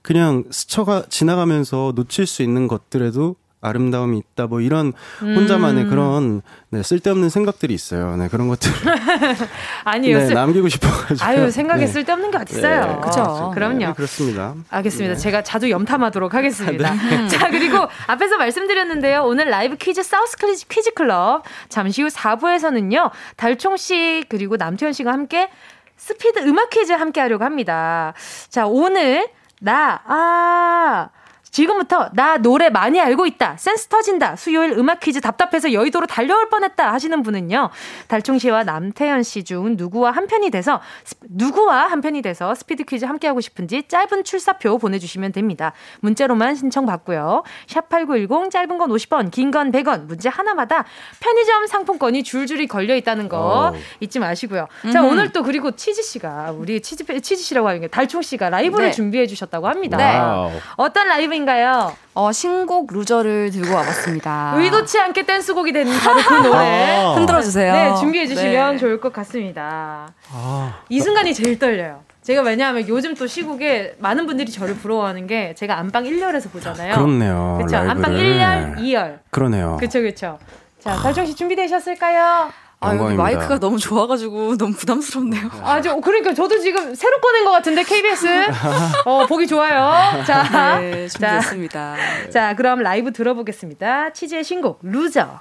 [0.00, 5.90] 그냥 스쳐가 지나가면서 놓칠 수 있는 것들에도 아름다움이 있다 뭐 이런 혼자만의 음.
[5.90, 8.16] 그런 네, 쓸데없는 생각들이 있어요.
[8.16, 8.70] 네 그런 것들
[9.84, 11.86] 아니요 네, 남기고 싶어가지고 아유 생각에 네.
[11.86, 12.86] 쓸데없는 게 어딨어요.
[12.86, 13.52] 네, 그렇죠.
[13.54, 13.78] 그럼요.
[13.78, 14.54] 네, 그렇습니다.
[14.68, 15.14] 알겠습니다.
[15.14, 15.20] 네.
[15.20, 16.92] 제가 자주 염탐하도록 하겠습니다.
[17.10, 17.28] 네.
[17.28, 19.22] 자 그리고 앞에서 말씀드렸는데요.
[19.24, 25.12] 오늘 라이브 퀴즈 사우스 퀴즈, 퀴즈 클럽 잠시 후 4부에서는요 달총 씨 그리고 남태현 씨가
[25.12, 25.48] 함께
[25.96, 28.12] 스피드 음악 퀴즈 함께 하려고 합니다.
[28.50, 29.28] 자 오늘
[29.60, 31.08] 나 아
[31.52, 33.56] 지금부터 나 노래 많이 알고 있다.
[33.58, 34.36] 센스 터진다.
[34.36, 37.68] 수요일 음악 퀴즈 답답해서 여의도로 달려올 뻔했다 하시는 분은요.
[38.08, 40.80] 달총 씨와 남태현 씨 중 누구와 한 편이 돼서
[41.28, 45.72] 누구와 한 편이 돼서 스피드 퀴즈 함께 하고 싶은지 짧은 출사표 보내 주시면 됩니다.
[46.00, 47.42] 문자로만 신청 받고요.
[47.68, 50.06] 샵8910 짧은 건 50원, 긴 건 100원.
[50.06, 50.86] 문제 하나마다
[51.20, 53.76] 편의점 상품권이 줄줄이 걸려 있다는 거 오.
[54.00, 54.66] 잊지 마시고요.
[54.86, 54.90] 음.
[54.92, 58.86] 자, 오늘 또 그리고 치즈 씨가 우리 치즈 치즈 씨라고 하는 게 달총 씨가 라이브를
[58.86, 58.92] 네.
[58.92, 59.98] 준비해 주셨다고 합니다.
[59.98, 60.60] 네.
[60.76, 61.94] 어떤 라이브 노래인가요?
[62.14, 64.54] 어, 신곡 루저를 들고 와봤습니다.
[64.58, 66.96] 의도치 않게 댄스곡이 되는 바로 그 노래.
[66.96, 67.72] 아~ 흔들어주세요.
[67.72, 68.78] 네, 준비해주시면 네.
[68.78, 70.08] 좋을 것 같습니다.
[70.32, 72.02] 아~ 이 순간이 제일 떨려요.
[72.22, 76.94] 제가 왜냐하면 요즘 또 시국에 많은 분들이 저를 부러워하는 게 제가 안방 1열에서 보잖아요.
[76.94, 77.58] 그렇네요.
[77.58, 77.76] 그렇죠.
[77.76, 79.18] 안방 1열, 2열.
[79.30, 79.76] 그러네요.
[79.78, 80.38] 그렇죠, 그렇죠.
[80.78, 82.50] 자, 달총 씨 준비되셨을까요?
[82.82, 85.50] 아, 여기 마이크가 너무 좋아가지고 너무 부담스럽네요.
[85.62, 88.26] 아, 저, 그러니까 저도 지금 새로 꺼낸 것 같은데, KBS.
[89.06, 90.22] 어, 보기 좋아요.
[90.24, 90.78] 자.
[90.80, 91.96] 네, 준비했습니다.
[92.24, 94.12] 자, 자, 그럼 라이브 들어보겠습니다.
[94.12, 95.40] 치즈의 신곡, 루저.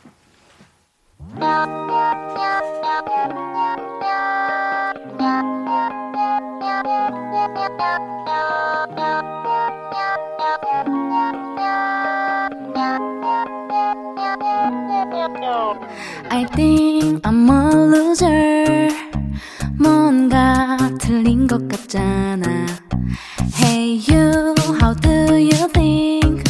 [1.34, 1.44] I
[16.56, 18.90] think I'm a loser.
[19.80, 22.66] 뭔가 틀린 것 같잖아.
[23.56, 26.44] Hey you, how do you think?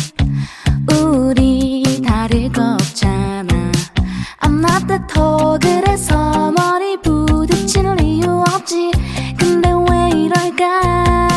[0.92, 3.51] 우리 다를 거 없잖아.
[5.08, 8.92] Tall, 그래서 머리 부딪힐 이유 없지.
[9.38, 11.31] 근데 왜 이럴까?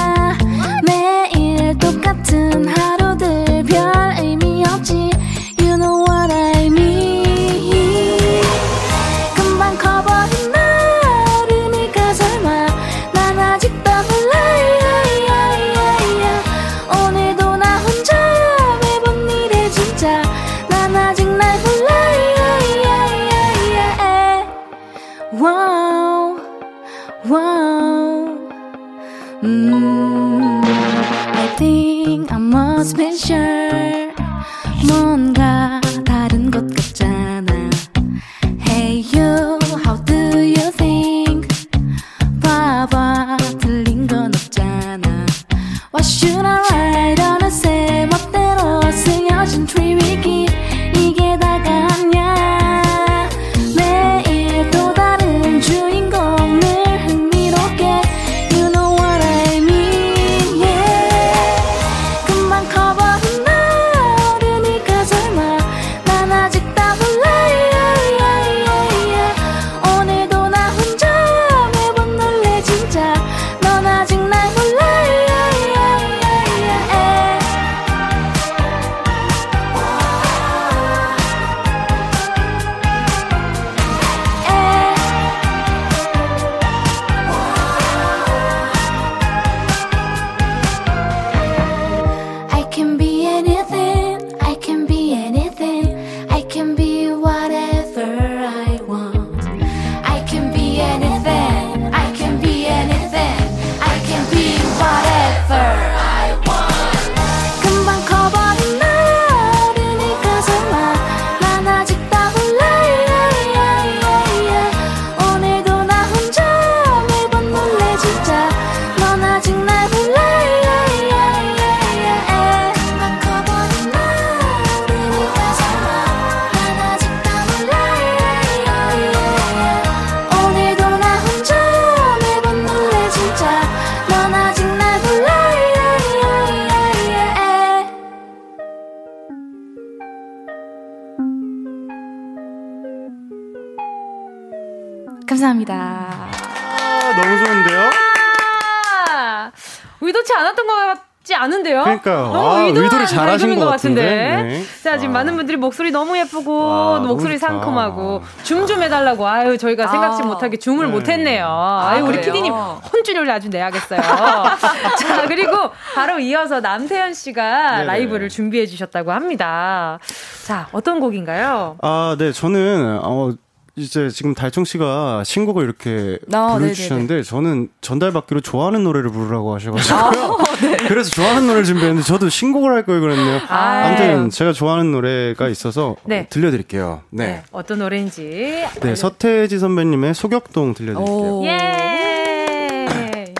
[150.65, 151.83] 않았던 것 같지 않은데요?
[151.85, 152.17] 그러니까요.
[152.27, 154.03] 너무 아, 의도한 의도를 잘하신 것 같은데.
[154.03, 154.63] 네.
[154.83, 155.21] 자, 지금 아.
[155.21, 157.53] 많은 분들이 목소리 너무 예쁘고, 와, 너무 목소리 좋다.
[157.53, 159.27] 상큼하고, 줌 좀 해달라고.
[159.27, 160.27] 아유, 저희가 생각지 아.
[160.27, 160.93] 못하게 줌을 네.
[160.93, 161.47] 못했네요.
[161.47, 162.21] 아유, 우리?
[162.21, 164.01] 피디님 혼쭐을 아주 내야겠어요.
[165.01, 167.85] 자, 그리고 바로 이어서 남태현 씨가 네네.
[167.85, 169.99] 라이브를 준비해 주셨다고 합니다.
[170.47, 171.77] 자, 어떤 곡인가요?
[171.83, 173.33] 아, 네, 저는, 어,
[173.77, 180.39] 이제 지금 달총 씨가 신곡을 이렇게 아, 불러주셨는데 저는 전달받기로 좋아하는 노래를 부르라고 아, 하셔가지고요.
[180.85, 180.89] 네.
[180.89, 183.41] 그래서 좋아하는 노래를 준비했는데 저도 신곡을 할 걸 그랬네요.
[183.49, 183.87] 아유.
[183.87, 186.27] 아무튼 제가 좋아하는 노래가 있어서 네.
[186.29, 187.01] 들려드릴게요.
[187.11, 187.43] 네.
[187.51, 188.65] 어떤 노래인지.
[188.83, 191.17] 네, 서태지 선배님의 소격동 들려드릴게요.
[191.17, 191.45] 오.
[191.47, 193.33] 예!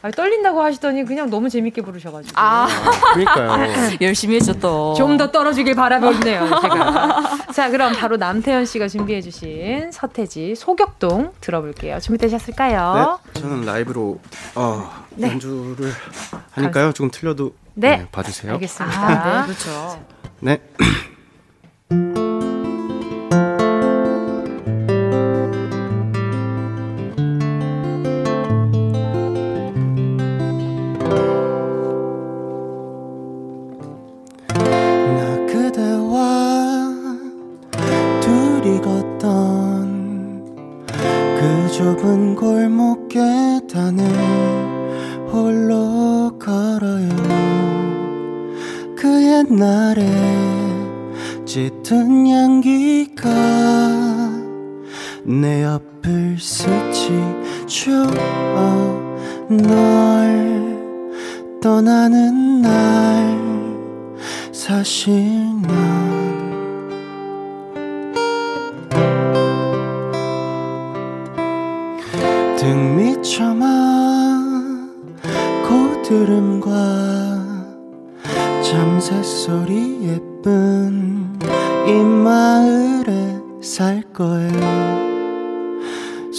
[0.00, 2.32] 아, 떨린다고 하시더니 그냥 너무 재밌게 부르셔가지고.
[2.40, 2.68] 아,
[3.14, 3.66] 그러니까요.
[4.00, 4.94] 열심히 했죠, 또.
[4.96, 7.22] 좀 더 떨어지길 바라보네요, 제가.
[7.52, 11.98] 자, 그럼 바로 남태현 씨가 준비해주신 서태지 소격동 들어볼게요.
[11.98, 13.18] 준비되셨을까요?
[13.34, 14.20] 네, 저는 라이브로
[14.54, 14.88] 어,
[15.18, 15.28] 네.
[15.32, 15.92] 연주를
[16.52, 16.92] 하니까요.
[16.92, 17.98] 조금 틀려도 네.
[17.98, 18.54] 네, 봐주세요.
[18.54, 18.98] 알겠습니다.
[19.00, 20.06] 아, 네, 그렇죠.
[20.40, 22.27] 네.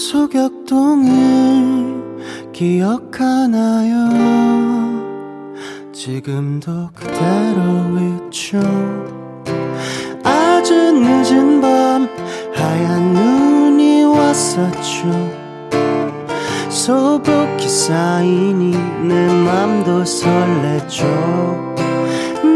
[0.09, 1.11] 소격동을
[2.51, 4.09] 기억하나요?
[5.93, 8.57] 지금도 그대로 있죠
[10.23, 12.09] 아주 늦은 밤
[12.55, 15.05] 하얀 눈이 왔었죠.
[16.69, 18.71] 소복히 쌓이니
[19.07, 21.05] 내 맘도 설레죠.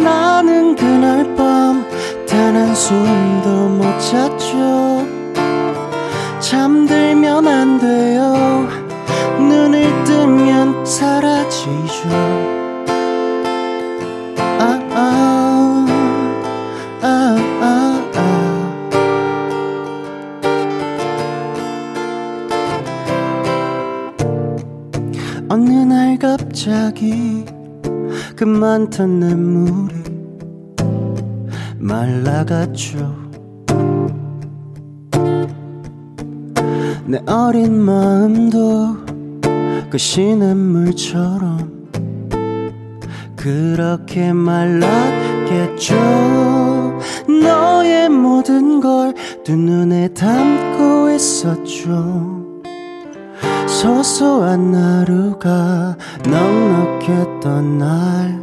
[0.04, 1.86] 나는 그날 밤
[2.34, 4.93] 단 한숨도 못 잤죠
[6.44, 8.68] 잠들면 안 돼요.
[9.40, 12.10] 눈을 뜨면 사라지죠.
[14.60, 15.88] 아, 아,
[17.02, 17.38] 아,
[25.48, 27.46] 아, 날 갑자기
[28.36, 29.96] 그 많던 냇물이
[31.78, 33.23] 말라갔죠
[37.14, 38.98] 내 어린 마음도
[39.92, 41.72] 그 시냇물처럼
[43.36, 45.94] 그렇게 말랐겠죠.
[47.28, 52.64] 너의 모든 걸 두 눈에 담고 있었죠.
[53.68, 58.42] 소소한 하루가 넉넉했던 날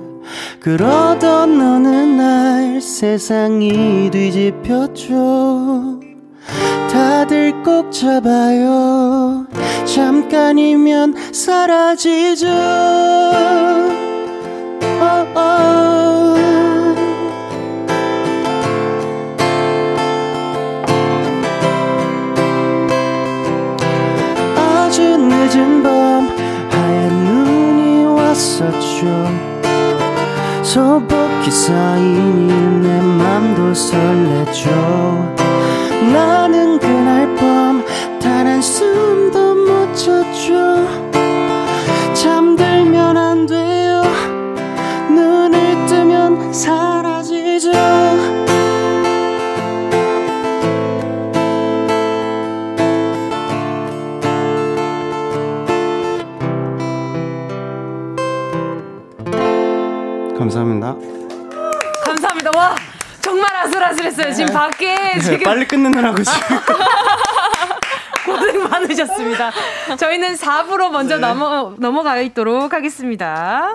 [0.61, 6.01] 그러던 어느 날 세상이 뒤집혔죠.
[6.93, 7.30] 다들
[7.65, 9.47] 꼭 잡아요.
[9.85, 12.49] 잠깐이면 사라지죠.
[15.01, 16.35] 어, 어.
[24.57, 26.29] 아주 늦은 밤
[26.71, 29.07] 하얀 눈이 왔었죠.
[30.63, 32.53] 소복히 쌓이니
[32.83, 34.71] 내 맘도 설레죠.
[36.13, 36.80] 나는
[65.31, 66.59] 밖에 네, 빨리 끝내느라고 지금.
[68.25, 69.51] 고생 많으셨습니다.
[69.99, 71.21] 저희는 4부로 먼저 네.
[71.23, 73.75] 넘어, 넘어가 있도록 하겠습니다.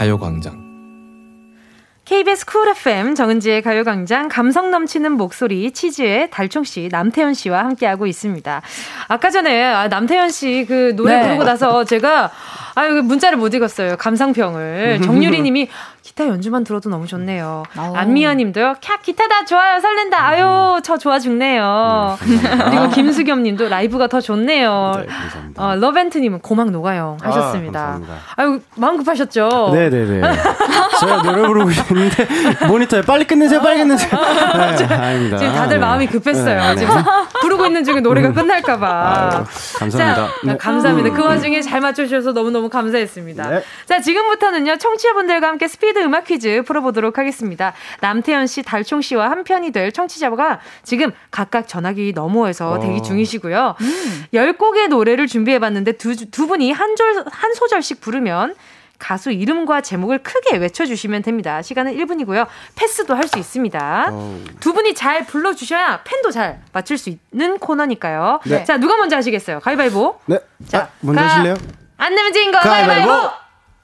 [0.00, 0.70] 가요광장
[2.06, 8.62] KBS 쿨 FM 정은지의 가요광장 감성 넘치는 목소리 치즈의 달총 씨 남태현 씨와 함께하고 있습니다.
[9.08, 11.22] 아까 전에 아, 남태현 씨 그 노래 네.
[11.24, 12.30] 부르고 나서 제가
[12.76, 13.98] 아유 문자를 못 읽었어요.
[13.98, 15.68] 감상평을 정유리 님이
[16.10, 17.62] 기타 연주만 들어도 너무 좋네요.
[17.78, 17.96] 오.
[17.96, 18.74] 안미연 님도요.
[18.80, 19.78] 캬, 기타다 좋아요.
[19.78, 20.26] 설렌다.
[20.26, 22.18] 아유, 저 좋아 죽네요.
[22.20, 24.92] 네, 그리고 김수겸 님도 라이브가 더 좋네요.
[24.96, 25.64] 네, 감사합니다.
[25.64, 27.16] 어, 러벤트 님은 고막 녹아요.
[27.22, 28.00] 하셨습니다.
[28.36, 29.70] 아, 유 마음 급하셨죠?
[29.72, 30.20] 네 네 네.
[30.98, 32.26] 제가 노래 부르고 있는데
[32.66, 34.10] 모니터에 빨리 끝내세요, 빨리 끝내세요.
[34.10, 35.36] 네, 아닙니다.
[35.36, 35.86] 지금 다들 네.
[35.86, 36.60] 마음이 급했어요.
[36.60, 36.76] 네, 네.
[36.76, 36.94] 지금
[37.40, 39.44] 부르고 있는 중에 노래가 끝날까 봐.
[39.78, 40.28] 감사합니다.
[40.44, 41.14] 자, 감사합니다.
[41.14, 43.60] 그 와중에 잘 맞춰 주셔서 너무너무 감사했습니다.
[43.86, 47.72] 자, 지금부터는요, 청취자분들과 함께 스피드 음악 퀴즈 풀어보도록 하겠습니다.
[48.00, 52.80] 남태현 씨, 달총 씨와 한 편이 될 청취자가 지금 각각 전화기 너머에서 어.
[52.80, 53.76] 대기 중이시고요.
[53.80, 54.24] 음.
[54.34, 58.54] 10곡의 노래를 준비해봤는데 두, 두 분이 한, 절, 한 소절씩 부르면
[58.98, 61.62] 가수 이름과 제목을 크게 외쳐주시면 됩니다.
[61.62, 62.46] 시간은 1분이고요.
[62.76, 64.10] 패스도 할 수 있습니다.
[64.12, 64.40] 오.
[64.60, 68.40] 두 분이 잘 불러주셔야 팬도 잘 맞출 수 있는 코너니까요.
[68.44, 68.62] 네.
[68.64, 69.60] 자, 누가 먼저 하시겠어요?
[69.60, 70.18] 가위바위보.
[70.26, 70.38] 네.
[70.68, 71.56] 자, 아, 먼저 하실래요?
[71.96, 73.08] 안 내면 진거 가위바위보.
[73.08, 73.30] 가위바위보.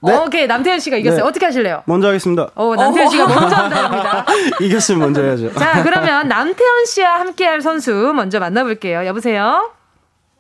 [0.01, 0.15] 네.
[0.15, 1.23] 어케이 남태현 씨가 이겼어요.
[1.23, 1.29] 네.
[1.29, 1.83] 어떻게 하실래요?
[1.87, 2.49] 먼저 하겠습니다.
[2.55, 4.27] 어, 남태현 씨가 먼저 한답니다.
[4.61, 5.53] 이겼으면 먼저 해야죠.
[5.55, 9.07] 자, 그러면 남태현 씨와 함께할 선수 먼저 만나볼게요.
[9.07, 9.71] 여보세요.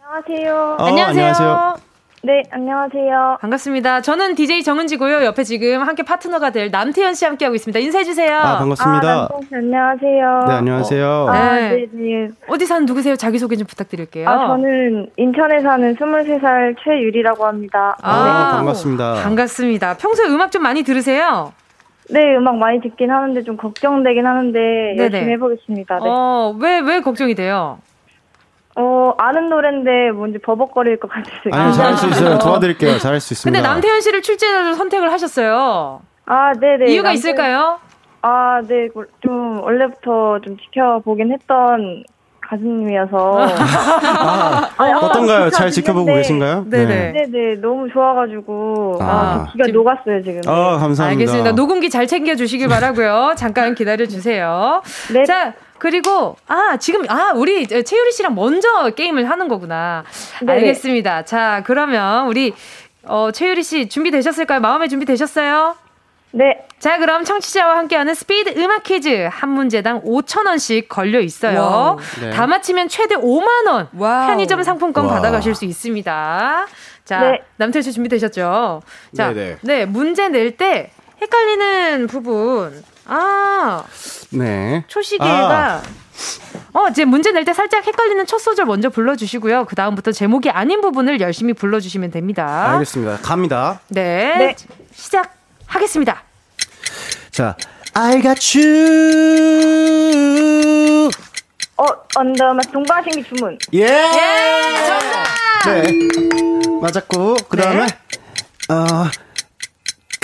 [0.04, 0.76] 안녕하세요.
[0.78, 1.24] 어, 안녕하세요.
[1.26, 1.95] 안녕하세요.
[2.26, 3.38] 네, 안녕하세요.
[3.40, 4.00] 반갑습니다.
[4.00, 5.24] 저는 DJ 정은지고요.
[5.26, 7.78] 옆에 지금 함께 파트너가 될 남태현 씨 함께하고 있습니다.
[7.78, 8.36] 인사해주세요.
[8.36, 9.08] 아, 반갑습니다.
[9.08, 10.44] 아, 안녕하세요.
[10.48, 11.26] 네, 안녕하세요.
[11.28, 11.70] 아, 네.
[11.70, 12.28] 네, 네.
[12.48, 13.14] 어디 사는 누구세요?
[13.14, 14.28] 자기소개 좀 부탁드릴게요.
[14.28, 17.96] 아, 저는 인천에 사는 23살 최유리라고 합니다.
[18.02, 18.56] 아, 네.
[18.56, 19.14] 반갑습니다.
[19.22, 19.96] 반갑습니다.
[19.98, 21.52] 평소에 음악 좀 많이 들으세요?
[22.10, 25.00] 네, 음악 많이 듣긴 하는데 좀 걱정되긴 하는데 네네.
[25.00, 25.94] 열심히 해보겠습니다.
[26.02, 26.08] 네.
[26.10, 27.78] 어, 왜, 왜 걱정이 돼요?
[28.78, 31.40] 어, 아는 노래인데 뭔지 버벅거릴 것 같아서.
[31.50, 32.38] 아니, 잘할 수 있어요.
[32.38, 32.98] 도와드릴게요.
[32.98, 33.58] 잘할 수 있습니다.
[33.58, 36.02] 근데 남태현 씨를 출제자로 선택을 하셨어요.
[36.26, 36.92] 아, 네네.
[36.92, 37.14] 이유가 남태...
[37.14, 37.78] 있을까요?
[38.20, 38.88] 아, 네.
[39.22, 42.04] 좀, 원래부터 좀 지켜보긴 했던
[42.40, 43.48] 가수님이어서.
[43.48, 45.48] 아, 아니, 어떤가요?
[45.50, 46.66] 잘 지켜보고 계신가요?
[46.68, 46.86] 네네.
[46.86, 47.26] 네 네.
[47.30, 48.98] 네, 너무 좋아가지고.
[49.00, 49.78] 아, 아 기가 지금...
[49.78, 50.40] 녹았어요, 지금.
[50.46, 51.04] 아, 감사합니다.
[51.06, 51.52] 알겠습니다.
[51.52, 54.82] 녹음기 잘 챙겨주시길 바라고요 잠깐 기다려주세요.
[55.14, 55.24] 네.
[55.24, 60.04] 자, 그리고 아 지금 아 우리 채유리 씨랑 먼저 게임을 하는 거구나.
[60.42, 61.24] 네 알겠습니다.
[61.24, 62.52] 자 그러면 우리
[63.04, 64.60] 어, 최유리 씨 준비 되셨을까요?
[64.60, 65.76] 마음의 준비 되셨어요?
[66.32, 66.66] 네.
[66.80, 71.96] 자, 그럼 청취자와 함께하는 스피드 음악 퀴즈 한 문제당 5천 원씩 걸려 있어요.
[72.20, 72.30] 네.
[72.30, 74.26] 다 맞히면 최대 5만 원 와우.
[74.26, 75.14] 편의점 상품권 와우.
[75.14, 76.66] 받아가실 수 있습니다.
[77.06, 77.40] 자, 네.
[77.56, 78.82] 남철 씨 준비 되셨죠?
[79.16, 79.58] 자, 네네.
[79.62, 80.90] 네 문제 낼 때
[81.22, 83.84] 헷갈리는 부분 아.
[84.30, 84.84] 네.
[84.88, 85.82] 초시계가 아.
[86.72, 89.64] 어, 이제 문제 낼 때 살짝 헷갈리는 첫 소절 먼저 불러주시고요.
[89.66, 92.72] 그 다음부터 제목이 아닌 부분을 열심히 불러주시면 됩니다.
[92.72, 93.18] 알겠습니다.
[93.22, 93.80] 갑니다.
[93.88, 94.34] 네.
[94.38, 94.56] 네.
[94.94, 96.22] 시작하겠습니다.
[97.30, 97.56] 자,
[97.94, 98.66] I got you.
[101.78, 101.84] 어,
[102.16, 103.58] 언더 동방신기 주문.
[103.74, 103.82] 예.
[103.82, 104.86] 예.
[104.86, 105.26] 정답.
[105.66, 105.82] 네.
[106.80, 107.92] 맞았고 그 다음에 네.
[108.72, 109.04] 어.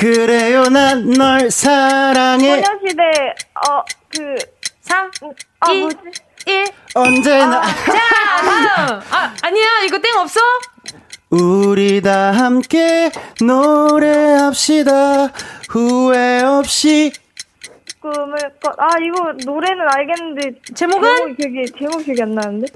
[0.03, 3.03] 그래요 난 널 사랑해 소녀시대
[3.69, 4.35] 어그
[4.81, 5.11] 3
[5.61, 5.97] 아, 2 뭐지?
[6.45, 7.93] 1 언제나 아, 자
[8.75, 10.41] 다음 아 아니야 이거 땡 없어?
[11.31, 15.29] 우리 다 함께 노래합시다
[15.71, 17.13] 후회 없이
[18.03, 18.75] 꿈을 꿔.
[18.79, 22.67] 아 이거 노래는 알겠는데 제목은 제목 기억이 제목 기억이 안 나는데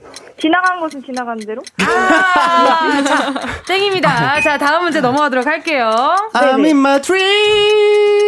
[0.40, 1.60] 지나간 것은 지나간 대로.
[1.82, 3.34] 아, 자,
[3.66, 4.40] 땡입니다.
[4.40, 5.90] 자 다음 문제 넘어가도록 할게요.
[6.32, 8.26] I'm in my dream.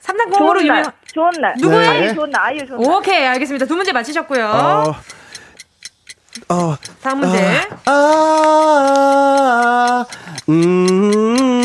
[0.00, 0.84] 삼단공으로 유명.
[1.14, 1.54] 좋은 날.
[1.58, 1.80] 누구요?
[1.80, 1.88] 네.
[1.88, 2.42] 아유 좋은 날.
[2.42, 2.92] 아유 좋은 날.
[2.96, 3.64] 오케이 알겠습니다.
[3.66, 4.46] 두 문제 맞히셨고요.
[4.46, 4.94] 어.
[6.48, 7.38] 어, 다음 문제.
[7.86, 7.90] 아,
[10.02, 10.04] 아,
[10.48, 11.59] 음.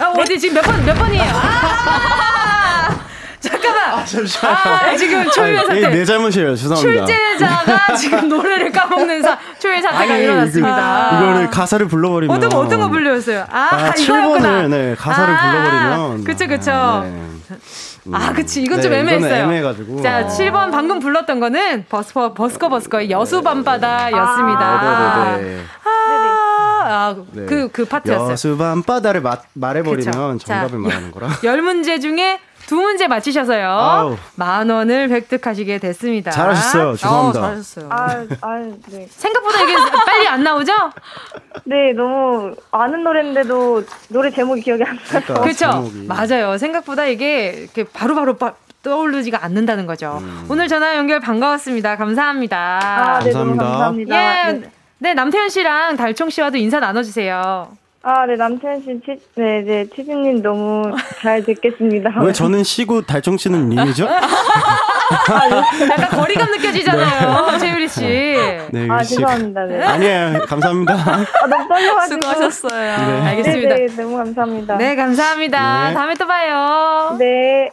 [0.00, 1.24] 아, 어디 지금 몇 번, 몇 번이에요?
[1.34, 2.98] 아!
[3.40, 3.98] 잠깐만.
[3.98, 4.54] 아, 잠시만.
[4.54, 5.88] 아, 지금 초유의 사태.
[5.88, 6.56] 내 잘못이에요.
[6.56, 7.06] 죄송합니다.
[7.06, 11.08] 출제자가 지금 노래를 까먹는 사, 초유의 사태가 아니, 일어났습니다.
[11.10, 12.36] 그, 이거를 가사를 불러버리면.
[12.36, 13.46] 어떤 거, 어떤 거 불렸어요?
[13.50, 14.68] 아, 아 이거였구나.
[14.68, 16.24] 네, 가사를 아, 불러버리면.
[16.24, 16.72] 그쵸, 그쵸.
[16.72, 17.27] 아, 네.
[18.06, 18.14] 음.
[18.14, 18.62] 아, 그치.
[18.62, 19.44] 이건 네, 좀 애매했어요.
[19.44, 20.02] 애매해가지고.
[20.02, 20.28] 자, 어.
[20.28, 24.60] 7번 방금 불렀던 거는 버스커, 버스커 버스커의 여수 밤바다 였습니다.
[24.60, 25.60] 아, 네네네.
[25.84, 25.88] 아,
[26.90, 27.46] 아, 네.
[27.46, 28.32] 그, 그 파트였어요.
[28.32, 30.46] 여수 밤바다를 마, 말해버리면 그쵸.
[30.46, 31.28] 정답을 자, 말하는 거라.
[31.44, 33.66] 열 문제 중에 두 문제 맞히셔서요.
[33.66, 34.16] 아우.
[34.36, 36.30] 만 원을 획득하시게 됐습니다.
[36.30, 36.96] 잘하셨어요.
[36.96, 37.38] 죄송합니다.
[37.38, 37.88] 어, 잘하셨어요.
[37.90, 38.58] 아, 아,
[38.90, 39.06] 네.
[39.08, 40.72] 생각보다 이게 빨리 안 나오죠?
[41.64, 45.20] 네, 너무 아는 노래인데도 노래 제목이 기억이 안 나서.
[45.24, 45.90] 그러니까, 그렇죠.
[46.06, 46.58] 맞아요.
[46.58, 48.52] 생각보다 이게 이렇게 바로바로 바,
[48.82, 50.18] 떠오르지가 않는다는 거죠.
[50.20, 50.44] 음.
[50.50, 51.96] 오늘 전화 연결 반가웠습니다.
[51.96, 52.80] 감사합니다.
[52.82, 53.64] 아, 네, 감사합니다.
[53.64, 54.48] 감사합니다.
[54.48, 54.70] 예, 네.
[54.98, 57.70] 네, 남태현 씨랑 달총 씨와도 인사 나눠주세요.
[58.02, 62.20] 아, 네, 남태현 씨, 치, 네, 네, 치즈님 너무 잘 듣겠습니다.
[62.22, 64.06] 왜 저는 시고 달총 씨는 님이죠?
[65.90, 67.58] 약간 거리감 느껴지잖아요, 네.
[67.58, 68.00] 최유리 씨.
[68.70, 69.64] 네, 아, 죄송합니다.
[69.64, 69.82] 네.
[69.82, 70.94] 아니에요, 감사합니다.
[70.94, 72.20] 아, 너무 떨려가지고.
[72.22, 72.96] 수고하셨어요.
[72.96, 73.26] 네.
[73.28, 73.74] 알겠습니다.
[73.74, 74.76] 네, 네, 너무 감사합니다.
[74.76, 75.88] 네, 감사합니다.
[75.88, 75.94] 네.
[75.94, 77.16] 다음에 또 봐요.
[77.18, 77.70] 네.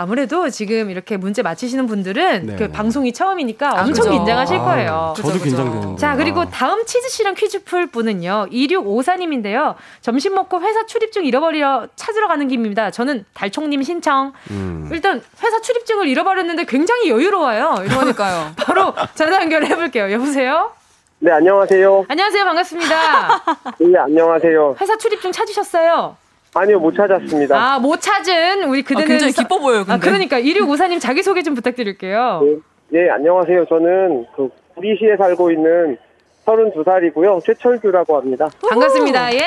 [0.00, 2.56] 아무래도 지금 이렇게 문제 맞히시는 분들은 네.
[2.56, 4.10] 그 방송이 처음이니까 아, 엄청 그죠.
[4.10, 5.14] 긴장하실 아, 거예요.
[5.16, 6.00] 저도 긴장되는데.
[6.00, 8.46] 자, 그리고 다음 치즈 씨랑 퀴즈 풀 분은요.
[8.50, 9.74] 2654님인데요.
[10.00, 12.90] 점심 먹고 회사 출입증 잃어버리러 찾으러 가는 김입니다.
[12.90, 14.32] 저는 달총님 신청.
[14.50, 14.88] 음.
[14.90, 17.84] 일단 회사 출입증을 잃어버렸는데 굉장히 여유로워요.
[17.84, 18.52] 이러니까요.
[18.58, 20.10] 바로 전화 연결해 볼게요.
[20.10, 20.72] 여보세요?
[21.18, 22.06] 네, 안녕하세요.
[22.08, 22.44] 안녕하세요.
[22.44, 23.44] 반갑습니다.
[23.78, 24.76] 네, 안녕하세요.
[24.80, 26.16] 회사 출입증 찾으셨어요?
[26.54, 27.56] 아니요, 못 찾았습니다.
[27.56, 29.04] 아, 못 찾은 우리 그대는.
[29.04, 29.92] 아, 굉장히 기뻐 보여요, 근데.
[29.92, 32.40] 아, 그러니까 1654님 자기 소개 좀 부탁드릴게요.
[32.88, 33.66] 네, 네, 안녕하세요.
[33.66, 35.96] 저는 그 구리시에 살고 있는
[36.46, 37.44] 32살이고요.
[37.44, 38.48] 최철규라고 합니다.
[38.68, 39.32] 반갑습니다.
[39.34, 39.40] 예!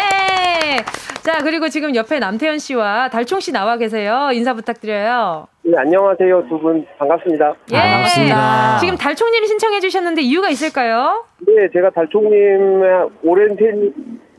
[1.24, 4.30] 자, 그리고 지금 옆에 남태현 씨와 달총 씨 나와 계세요.
[4.34, 5.48] 인사 부탁드려요.
[5.64, 6.48] 네, 안녕하세요.
[6.48, 7.54] 두 분 반갑습니다.
[7.74, 7.78] 예!
[7.78, 8.78] 반갑습니다.
[8.80, 11.26] 지금 달총님이 신청해 주셨는데 이유가 있을까요?
[11.46, 13.94] 네, 제가 달총님의 오랜 팬,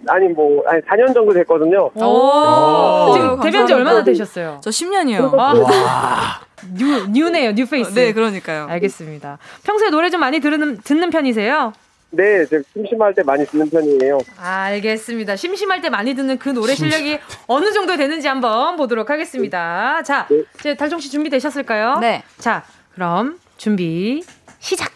[0.08, 1.90] 아니 뭐 아니 4년 정도 됐거든요.
[1.94, 4.60] 오, 오~ 지금 데뷔한 지 얼마나 되셨어요?
[4.62, 5.38] 저 10년이요.
[5.38, 6.40] 아.
[6.76, 7.92] new new네요, new face.
[7.94, 8.66] 네, 그러니까요.
[8.70, 9.38] 알겠습니다.
[9.64, 11.72] 평소에 노래 좀 많이 들으는 듣는 편이세요?
[12.10, 14.18] 네, 제가 심심할 때 많이 듣는 편이에요.
[14.38, 15.36] 알겠습니다.
[15.36, 20.02] 심심할 때 많이 듣는 그 노래 실력이 어느 정도 되는지 한번 보도록 하겠습니다.
[20.04, 20.42] 자, 네.
[20.60, 21.98] 이제 달종 씨 준비되셨을까요?
[21.98, 22.22] 네.
[22.38, 22.62] 자,
[22.94, 24.22] 그럼 준비
[24.60, 24.90] 시작.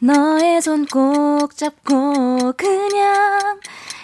[0.00, 3.60] 너의 손 꼭 잡고 그냥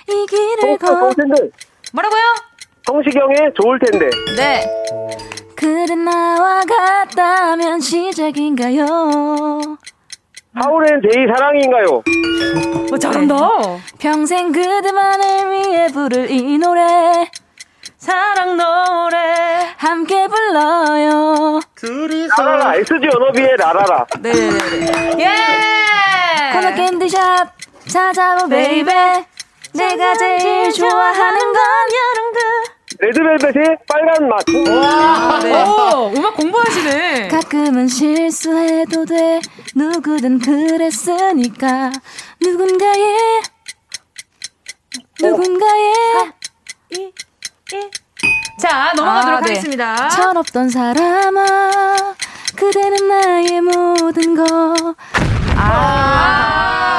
[0.09, 1.51] 이 길을 걸.
[1.93, 2.23] 뭐라고요?
[2.87, 4.11] 성시경의 좋을 텐데.
[4.37, 4.65] 네.
[5.57, 8.87] 그래 나와 같다면 시작인가요?
[10.55, 12.03] 하울앤 제이 사랑인가요?
[12.93, 13.37] 어, 잘한다.
[13.99, 17.31] 평생 그대만을 위해 부를 이 노래.
[17.97, 19.17] 사랑 노래
[19.77, 21.61] 함께 불러요.
[21.77, 24.07] 둘이서 라라라 SG 연어비의 라라라.
[24.21, 25.17] 네네네.
[25.21, 26.53] 예.
[26.53, 27.49] 코너 캔디샵
[27.89, 29.27] 찾아오 베이베.
[29.73, 31.63] 내가 제일 좋아하는 건
[31.99, 32.41] 여름그
[33.01, 34.45] 레드벨벳의 빨간 맛.
[34.69, 35.65] 와, 네.
[35.65, 37.29] 오, 음악 공부하시네.
[37.29, 39.41] 가끔은 실수해도 돼.
[39.75, 41.91] 누구든 그랬으니까.
[42.41, 43.41] 누군가의,
[45.21, 45.93] 누군가의.
[46.91, 47.11] 이,
[47.73, 47.91] 이.
[48.61, 49.49] 자, 넘어가도록 아, 네.
[49.53, 50.09] 하겠습니다.
[50.11, 51.97] 철없던 사람아,
[52.55, 54.95] 그대는 나의 모든 거.
[55.57, 56.93] 아.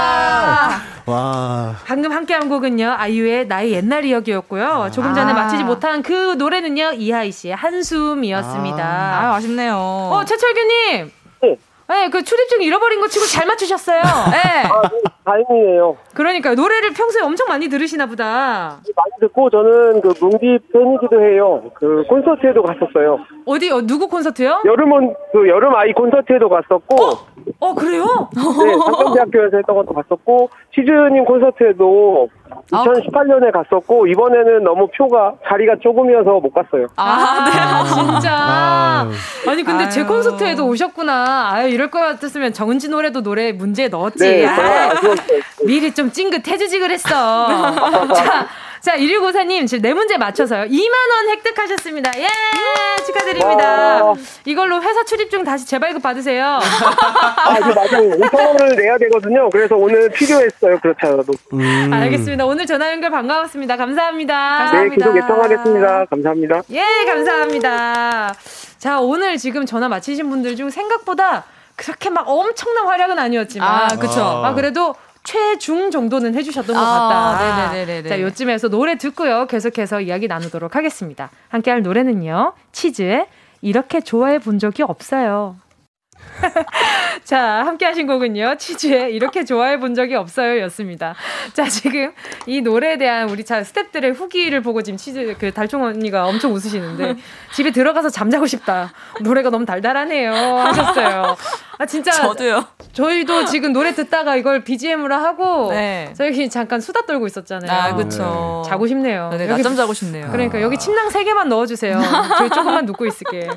[1.05, 1.75] 와.
[1.85, 4.89] 방금 함께 한 곡은요, 아이유의 나의 옛날 이야기였고요.
[4.93, 5.35] 조금 전에 아.
[5.35, 8.83] 마치지 못한 그 노래는요, 이하이 씨의 한숨이었습니다.
[8.83, 9.75] 아, 아 아 쉽네요.
[9.75, 11.11] 어, 최철규님.
[11.41, 11.57] 네.
[11.89, 14.01] 네, 그 출입증 잃어버린 거 치고 잘 맞추셨어요.
[14.01, 14.63] 네.
[14.69, 15.97] 아, 네, 다행이에요.
[16.13, 18.79] 그러니까 노래를 평소에 엄청 많이 들으시나 보다.
[18.95, 21.63] 많이 듣고 저는 그 뭉디 팬이기도 해요.
[21.75, 23.19] 그 콘서트에도 갔었어요.
[23.45, 24.61] 어디 어, 누구 콘서트요?
[24.65, 27.03] 여름은 그 여름 아이 콘서트에도 갔었고.
[27.03, 27.27] 어,
[27.59, 28.29] 어 그래요?
[28.33, 32.29] 네, 상경대학교에서 했던 것도 갔었고 치즈님 콘서트에도
[32.71, 36.87] 2018년에 갔었고 이번에는 너무 표가 자리가 조금이어서 못 갔어요.
[36.95, 38.31] 아, 네, 진짜.
[38.33, 39.11] 아.
[39.47, 39.89] 아니 근데 아유.
[39.91, 41.51] 제 콘서트에도 오셨구나.
[41.51, 44.19] 아유 이럴 것 같았으면 정은지 노래도 노래 문제에 넣었지.
[44.19, 44.47] 네,
[45.65, 47.09] 미리 좀 찡긋해주지 그랬어.
[48.13, 48.47] 자.
[48.83, 50.65] 자, 1654님, 지금 네 문제 맞춰서요.
[50.65, 52.11] 2만원 획득하셨습니다.
[52.19, 52.27] 예!
[53.05, 54.03] 축하드립니다.
[54.03, 54.13] 와.
[54.43, 56.59] 이걸로 회사 출입증 다시 재발급 받으세요.
[56.59, 58.09] 아, 그 맞아요.
[58.11, 59.49] 5천원을 내야 되거든요.
[59.51, 60.79] 그래서 오늘 필요했어요.
[60.81, 61.31] 그렇잖아도.
[61.53, 61.91] 음.
[61.93, 62.45] 알겠습니다.
[62.45, 63.77] 오늘 전화 연결 반가웠습니다.
[63.77, 64.33] 감사합니다.
[64.35, 64.95] 감사합니다.
[64.95, 66.05] 네, 계속 예청하겠습니다.
[66.09, 66.61] 감사합니다.
[66.71, 68.35] 예, 감사합니다.
[68.79, 71.45] 자, 오늘 지금 전화 마치신 분들 중 생각보다
[71.77, 73.69] 그렇게 막 엄청난 활약은 아니었지만.
[73.69, 74.21] 아, 그쵸.
[74.21, 77.71] 아, 그래도 최중 정도는 해주셨던 것 아, 같다.
[77.71, 78.09] 네네네.
[78.09, 79.47] 자, 요쯤에서 노래 듣고요.
[79.47, 81.29] 계속해서 이야기 나누도록 하겠습니다.
[81.49, 82.53] 함께 할 노래는요.
[82.71, 83.27] 치즈의
[83.61, 85.55] 이렇게 좋아해 본 적이 없어요.
[87.23, 88.55] 자, 함께 하신 곡은요.
[88.57, 91.15] 치즈의 이렇게 좋아해 본 적이 없어요 였습니다.
[91.53, 92.11] 자, 지금
[92.45, 97.15] 이 노래에 대한 우리 자 스탭들의 후기를 보고 지금 치즈 그 달총 언니가 엄청 웃으시는데
[97.53, 98.93] 집에 들어가서 잠자고 싶다.
[99.21, 100.33] 노래가 너무 달달하네요.
[100.33, 101.35] 하셨어요.
[101.79, 102.11] 아, 진짜.
[102.11, 102.65] 저도요.
[102.93, 106.13] 저희도 지금 노래 듣다가 이걸 BGM으로 하고 네.
[106.15, 107.71] 저희 잠깐 수다 떨고 있었잖아요.
[107.71, 108.61] 아, 그쵸.
[108.63, 108.69] 네.
[108.69, 109.29] 자고 싶네요.
[109.35, 110.29] 네, 낮잠 자고 싶네요.
[110.31, 111.99] 그러니까 여기 침낭 3개만 넣어주세요.
[112.37, 113.49] 저희 조금만 눕고 있을게.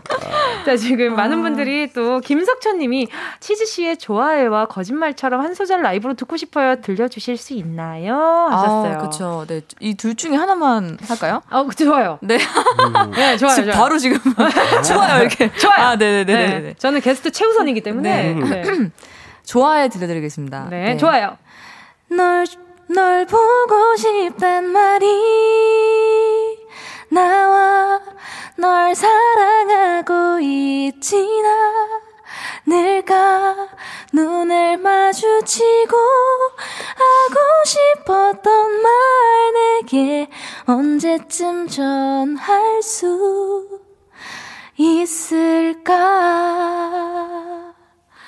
[0.65, 1.17] 자, 지금 아.
[1.17, 3.07] 많은 분들이 또 김석 천 님이
[3.39, 6.81] 치즈 씨의 좋아해와 거짓말처럼 한 소절 라이브로 듣고 싶어요.
[6.81, 8.17] 들려주실 수 있나요?
[8.51, 8.95] 하셨어요.
[8.95, 9.45] 아, 그쵸.
[9.47, 9.61] 네.
[9.81, 11.43] 이 둘 중에 하나만 할까요?
[11.51, 12.19] 어, 좋아요.
[12.23, 12.39] 네.
[13.17, 13.55] 네, 좋아요.
[13.63, 13.71] 좋아요.
[13.73, 14.19] 바로 지금.
[14.85, 15.53] 좋아요, 이렇게.
[15.53, 15.77] 좋아요.
[15.79, 16.25] 아, 네네네.
[16.49, 16.61] 네.
[16.61, 16.75] 네.
[16.77, 18.35] 저는 게스트 최우선이기 때문에.
[18.35, 18.63] 네.
[18.63, 18.91] 네.
[19.45, 20.67] 좋아해 들려드리겠습니다.
[20.71, 20.97] 네, 네.
[20.97, 21.37] 좋아요.
[22.11, 22.47] 널,
[22.89, 25.07] 널 보고 싶단 말이
[27.11, 28.01] 나와
[28.59, 31.49] 널 사랑하고 있지나
[32.67, 33.69] 늘까
[34.13, 35.97] 눈을 마주치고
[36.97, 38.93] 하고 싶었던 말
[39.53, 40.29] 내게
[40.67, 43.81] 언제쯤 전할 수
[44.77, 45.97] 있을까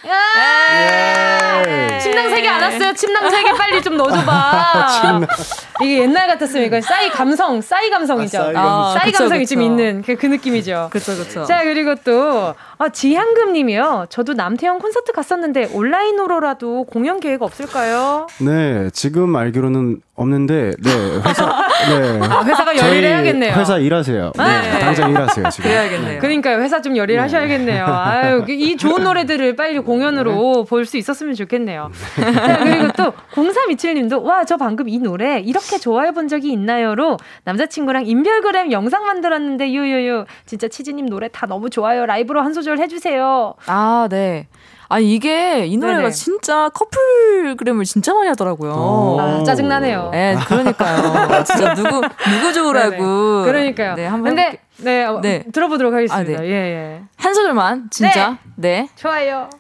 [0.09, 1.99] 예.
[2.01, 2.93] 침낭 세 개 안 왔어요.
[2.95, 5.27] 침낭 세 개 빨리 좀 넣어줘봐.
[5.83, 8.39] 이게 옛날 같았으면 이건 싸이 감성, 싸이 감성이죠.
[8.39, 9.55] 아, 싸이, 아, 싸이 그쵸, 감성이 그쵸.
[9.55, 10.89] 좀 있는 그, 그 느낌이죠.
[10.91, 11.45] 그렇죠, 그렇죠.
[11.45, 14.07] 자 그리고 또 아, 지향금님이요.
[14.09, 18.27] 저도 남태형 콘서트 갔었는데 온라인으로라도 공연 계획 없을까요?
[18.41, 20.91] 네, 지금 알기로는 없는데, 네
[21.27, 21.47] 회사,
[21.89, 23.55] 네 아, 회사가 열일 해야겠네요.
[23.55, 24.33] 회사 일하세요.
[24.37, 24.79] 네, 네.
[24.81, 25.71] 당장 일하세요 지금.
[25.71, 26.21] 그래야겠네요.
[26.21, 27.23] 그러니까요, 회사 좀 열일 네.
[27.23, 27.85] 하셔야겠네요.
[27.87, 31.91] 아유, 이 좋은 노래들을 빨리 공연으로 볼 수 있었으면 좋겠네요.
[32.17, 38.07] 자, 그리고 또 0327님도 와, 저 방금 이 노래 이렇게 좋아해 본 적이 있나요?로 남자친구랑
[38.07, 42.07] 인별그램 영상 만들었는데 유유유 진짜 치즈님 노래 다 너무 좋아요.
[42.07, 43.55] 라이브로 한 소절 해주세요.
[43.67, 44.49] 아, 네.
[44.91, 46.11] 아 이게 이 노래가 네네.
[46.13, 49.17] 진짜 커플그램을 진짜 많이 하더라고요.
[49.21, 50.11] 아, 짜증나네요.
[50.13, 51.45] 네, 그러니까요.
[51.45, 53.45] 진짜 누구 누구 좋으라고.
[53.45, 53.95] 그러니까요.
[53.95, 55.45] 네, 한번 근데 네, 어, 네.
[55.53, 56.39] 들어보도록 하겠습니다.
[56.39, 56.49] 아, 네.
[56.49, 57.03] 예, 예.
[57.17, 58.39] 한 소절만 진짜.
[58.57, 58.83] 네.
[58.83, 58.89] 네.
[58.97, 59.51] 좋아요.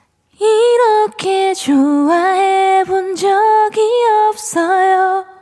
[0.40, 3.80] 이렇게 좋아해 본 적이
[4.30, 5.37] 없어요.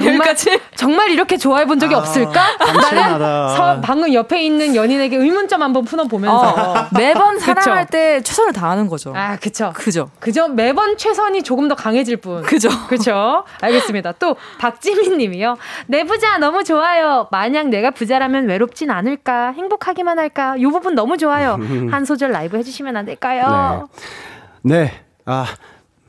[0.00, 0.36] 정말
[0.76, 2.56] 정말 이렇게 좋아해 본 적이 아, 없을까?
[2.58, 8.52] 나는 서, 방금 옆에 있는 연인에게 의문점 한번 풀어 보면서 어, 매번 사랑할 때 최선을
[8.52, 9.12] 다하는 거죠.
[9.14, 9.72] 아, 그쵸.
[9.74, 10.10] 그죠.
[10.18, 10.48] 그죠.
[10.48, 12.42] 매번 최선이 조금 더 강해질 뿐.
[12.42, 12.68] 그죠.
[12.88, 13.44] 그죠.
[13.60, 14.12] 알겠습니다.
[14.12, 15.56] 또 박지민 님이요.
[15.86, 17.28] 내 부자 너무 좋아요.
[17.30, 19.52] 만약 내가 부자라면 외롭진 않을까?
[19.52, 20.54] 행복하기만 할까?
[20.56, 21.58] 이 부분 너무 좋아요.
[21.90, 23.88] 한 소절 라이브 해 주시면 안 될까요?
[24.62, 24.80] 네.
[24.80, 24.92] 네.
[25.26, 25.46] 아,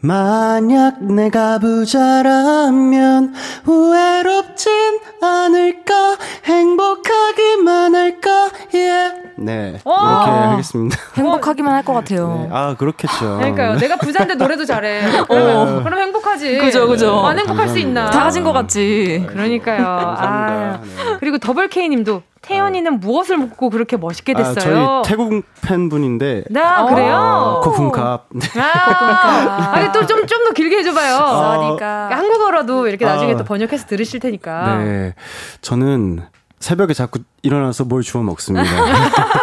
[0.02, 3.34] 만약 내가 부자라면
[3.68, 6.18] 외롭진 않을까?
[6.44, 8.50] 행복하기만 할까?
[8.74, 9.14] 예.
[9.38, 9.70] 네.
[9.86, 10.98] 이렇게 하겠습니다.
[11.16, 12.42] 행복하기만 할 것 같아요.
[12.44, 12.50] 네.
[12.52, 13.38] 아 그렇겠죠.
[13.38, 13.76] 그러니까요.
[13.78, 15.02] 내가 부자인데 노래도 잘해.
[15.30, 15.82] 어.
[15.84, 16.58] 그럼 행복하지.
[16.58, 17.20] 그죠 그죠.
[17.26, 17.74] 안 행복할 감사합니다.
[17.74, 19.26] 수 있나 다 가진 것 같지.
[19.30, 19.86] 그러니까요.
[19.88, 21.18] 아, 네.
[21.20, 24.56] 그리고 더블 K님도 태연이는 무엇을 먹고 그렇게 멋있게 됐어요?
[24.56, 26.46] 아, 저희 태국 팬분인데.
[26.50, 27.62] 네, 아, 그래요?
[27.64, 28.22] 코쿤캅.
[28.34, 28.60] 네.
[28.60, 31.18] 아, 아니, 또 좀, 좀 더 길게 해줘봐요.
[31.18, 32.10] 어, 그러니까.
[32.18, 34.78] 한국어로도 이렇게 나중에 어, 또 번역해서 들으실 테니까.
[34.78, 35.14] 네.
[35.62, 36.24] 저는
[36.60, 38.70] 새벽에 자꾸 일어나서 뭘 주워 먹습니다.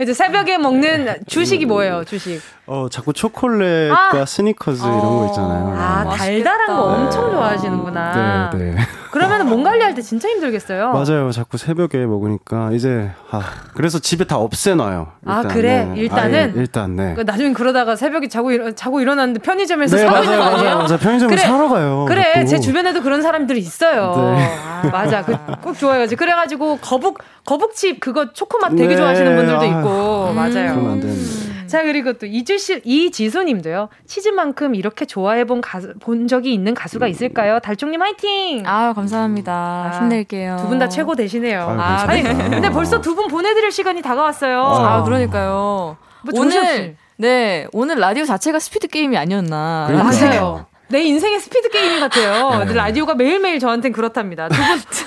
[0.00, 2.40] 이제 새벽에 먹는 주식이 뭐예요, 주식?
[2.66, 4.24] 어, 자꾸 초콜릿과 아!
[4.26, 5.74] 스니커즈 이런 거 있잖아요.
[5.76, 6.16] 아, 네.
[6.16, 8.50] 달달한 거 엄청 좋아하시는구나.
[8.54, 8.76] 네, 네.
[9.14, 10.90] 그러면 몸 관리할 때 진짜 힘들겠어요.
[10.90, 11.30] 맞아요.
[11.30, 13.42] 자꾸 새벽에 먹으니까 이제 아,
[13.74, 15.06] 그래서 집에 다 없애놔요.
[15.24, 15.84] 아, 일단, 아, 그래?
[15.84, 16.00] 네.
[16.00, 17.14] 일단은 아예, 일단 네.
[17.14, 20.64] 그 나중에 그러다가 새벽에 자고 일어, 자고 일어났는데 편의점에서 네, 사고 맞아요, 있는 거 아니에요?
[20.64, 20.98] 맞아요, 맞아요.
[20.98, 22.06] 편의점에 그래, 사러 가요.
[22.08, 22.46] 그래, 그것도.
[22.48, 24.34] 제 주변에도 그런 사람들이 있어요.
[24.36, 24.48] 네.
[24.82, 25.22] 아, 맞아.
[25.22, 28.96] 그, 꼭 좋아해가지고 그래가지고 거북 거북칩 그거 초코맛 되게 네.
[28.96, 30.34] 좋아하시는 분들도 있고 음.
[30.34, 30.98] 맞아요.
[31.64, 31.68] 되는데.
[31.68, 37.58] 자 그리고 또 이주씨 이지수님도요 치즈만큼 이렇게 좋아해본 가수 본 적이 있는 가수가 있을까요?
[37.60, 38.62] 달종님 화이팅!
[38.66, 39.52] 아 감사합니다.
[39.52, 40.56] 아, 힘낼게요.
[40.60, 41.60] 두 분 다 최고 되시네요.
[41.78, 44.60] 아, 아니 근데 벌써 두 분 보내드릴 시간이 다가왔어요.
[44.62, 45.96] 아, 아 그러니까요.
[46.22, 49.88] 뭐 오늘 네 오늘 라디오 자체가 스피드 게임이 아니었나.
[49.92, 50.66] 맞아요.
[50.94, 52.64] 내 인생의 스피드 게임 같아요.
[52.66, 52.72] 네.
[52.72, 54.48] 라디오가 매일매일 저한텐 그렇답니다.
[54.48, 54.54] 두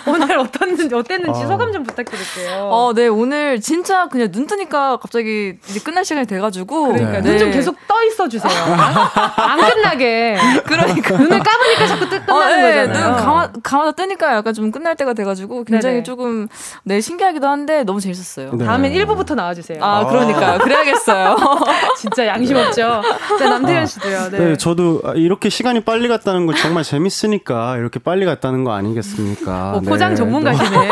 [0.03, 1.47] 분 오늘 어떻는지 어땠는지 어.
[1.47, 2.67] 소감 좀 부탁드릴게요.
[2.69, 7.29] 어, 네 오늘 진짜 그냥 눈 뜨니까 갑자기 이제 끝날 시간이 돼가지고 그러니까 네.
[7.31, 8.51] 눈좀 계속 떠 있어 주세요.
[8.51, 10.37] 안 끝나게.
[10.67, 12.85] 그러니까 눈을 감 으니까 자꾸 뜨, 끝나는 어, 네.
[12.87, 13.07] 거잖아요.
[13.15, 16.03] 눈 감아 감아다 뜨니까 약간 좀 끝날 때가 돼가지고 굉장히 네네.
[16.03, 16.47] 조금
[16.83, 18.51] 네 신기하기도 한데 너무 재밌었어요.
[18.53, 18.65] 네.
[18.65, 19.83] 다음엔 1부부터 나와주세요.
[19.83, 20.59] 아, 그러니까요.
[20.59, 21.37] 그래야겠어요.
[21.97, 23.01] 진짜 양심 없죠.
[23.39, 24.29] 자 남태현 씨도요.
[24.31, 24.37] 네.
[24.39, 29.73] 네, 저도 이렇게 시간이 빨리 갔다는 건 정말 재밌으니까 이렇게 빨리 갔다는 거 아니겠습니까?
[29.75, 30.15] 어, 포장 네.
[30.15, 30.87] 전문가시네.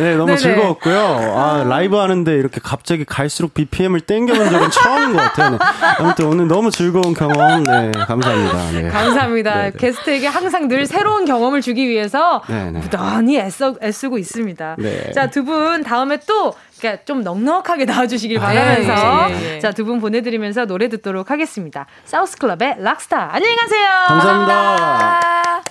[0.00, 0.36] 네, 너무 네네.
[0.38, 0.98] 즐거웠고요.
[1.36, 5.50] 아, 라이브 하는데 이렇게 갑자기 갈수록 BPM을 땡겨본 적은 처음인 것 같아요.
[5.50, 5.58] 네.
[5.98, 8.70] 아무튼 오늘 너무 즐거운 경험, 네, 감사합니다.
[8.72, 8.88] 네.
[8.88, 9.54] 감사합니다.
[9.54, 9.72] 네네.
[9.78, 12.80] 게스트에게 항상 늘 새로운 경험을 주기 위해서 네네.
[12.80, 14.76] 부단히 애써, 애쓰고 있습니다.
[14.78, 15.12] 네.
[15.12, 19.60] 자, 두 분 다음에 또 그러니까 좀 넉넉하게 나와주시길 아, 바라면서 예, 예, 예.
[19.60, 21.86] 자두 분 보내드리면서 노래 듣도록 하겠습니다.
[22.04, 23.88] 사우스클럽의 락스타 안녕히 가세요.
[24.08, 25.62] 감사합니다.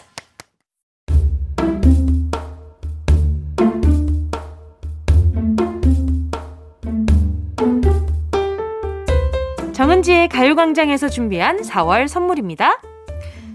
[9.73, 12.81] 정은지의 가요광장에서 준비한 4월 선물입니다.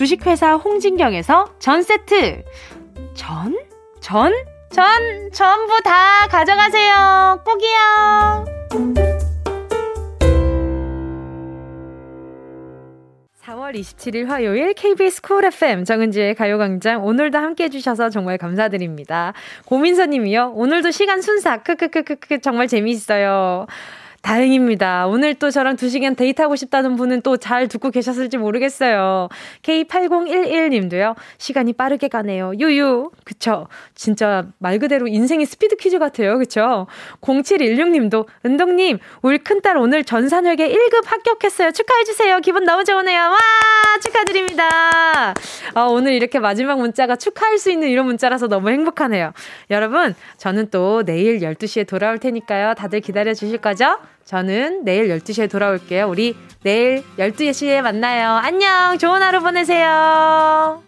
[0.00, 2.42] 주식회사 홍진경에서 전 세트
[3.12, 3.54] 전?
[4.00, 4.32] 전?
[4.72, 7.42] 전 전부 다 가져가세요.
[7.44, 8.46] 꼭이요.
[13.42, 19.34] 4월 27일 화요일 KBS 쿨 FM 정은지의 가요광장 오늘도 함께 해주셔서 정말 감사드립니다.
[19.66, 20.52] 고민서님이요.
[20.54, 23.66] 오늘도 시간 순삭 크크크크크 정말 재미있어요.
[24.22, 25.06] 다행입니다.
[25.06, 29.28] 오늘 또 저랑 두 시간 데이트하고 싶다는 분은 또 잘 듣고 계셨을지 모르겠어요.
[29.62, 31.16] K8011님도요.
[31.38, 32.52] 시간이 빠르게 가네요.
[32.58, 33.10] 유유.
[33.24, 33.66] 그쵸.
[33.94, 36.38] 진짜 말 그대로 인생의 스피드 퀴즈 같아요.
[36.38, 36.86] 그쵸.
[37.22, 41.70] 0716님도 은동님, 우리 큰딸 오늘 전산회계 1급 합격했어요.
[41.72, 42.40] 축하해주세요.
[42.40, 43.20] 기분 너무 좋으네요.
[43.20, 43.38] 와!
[44.02, 45.34] 축하드립니다.
[45.74, 49.32] 아, 오늘 이렇게 마지막 문자가 축하할 수 있는 이런 문자라서 너무 행복하네요.
[49.70, 52.74] 여러분, 저는 또 내일 12시에 돌아올 테니까요.
[52.74, 53.98] 다들 기다려 주실 거죠?
[54.30, 56.08] 저는 내일 12시에 돌아올게요.
[56.08, 58.36] 우리 내일 12시에 만나요.
[58.36, 58.96] 안녕!
[58.96, 60.84] 좋은 하루 보내세요.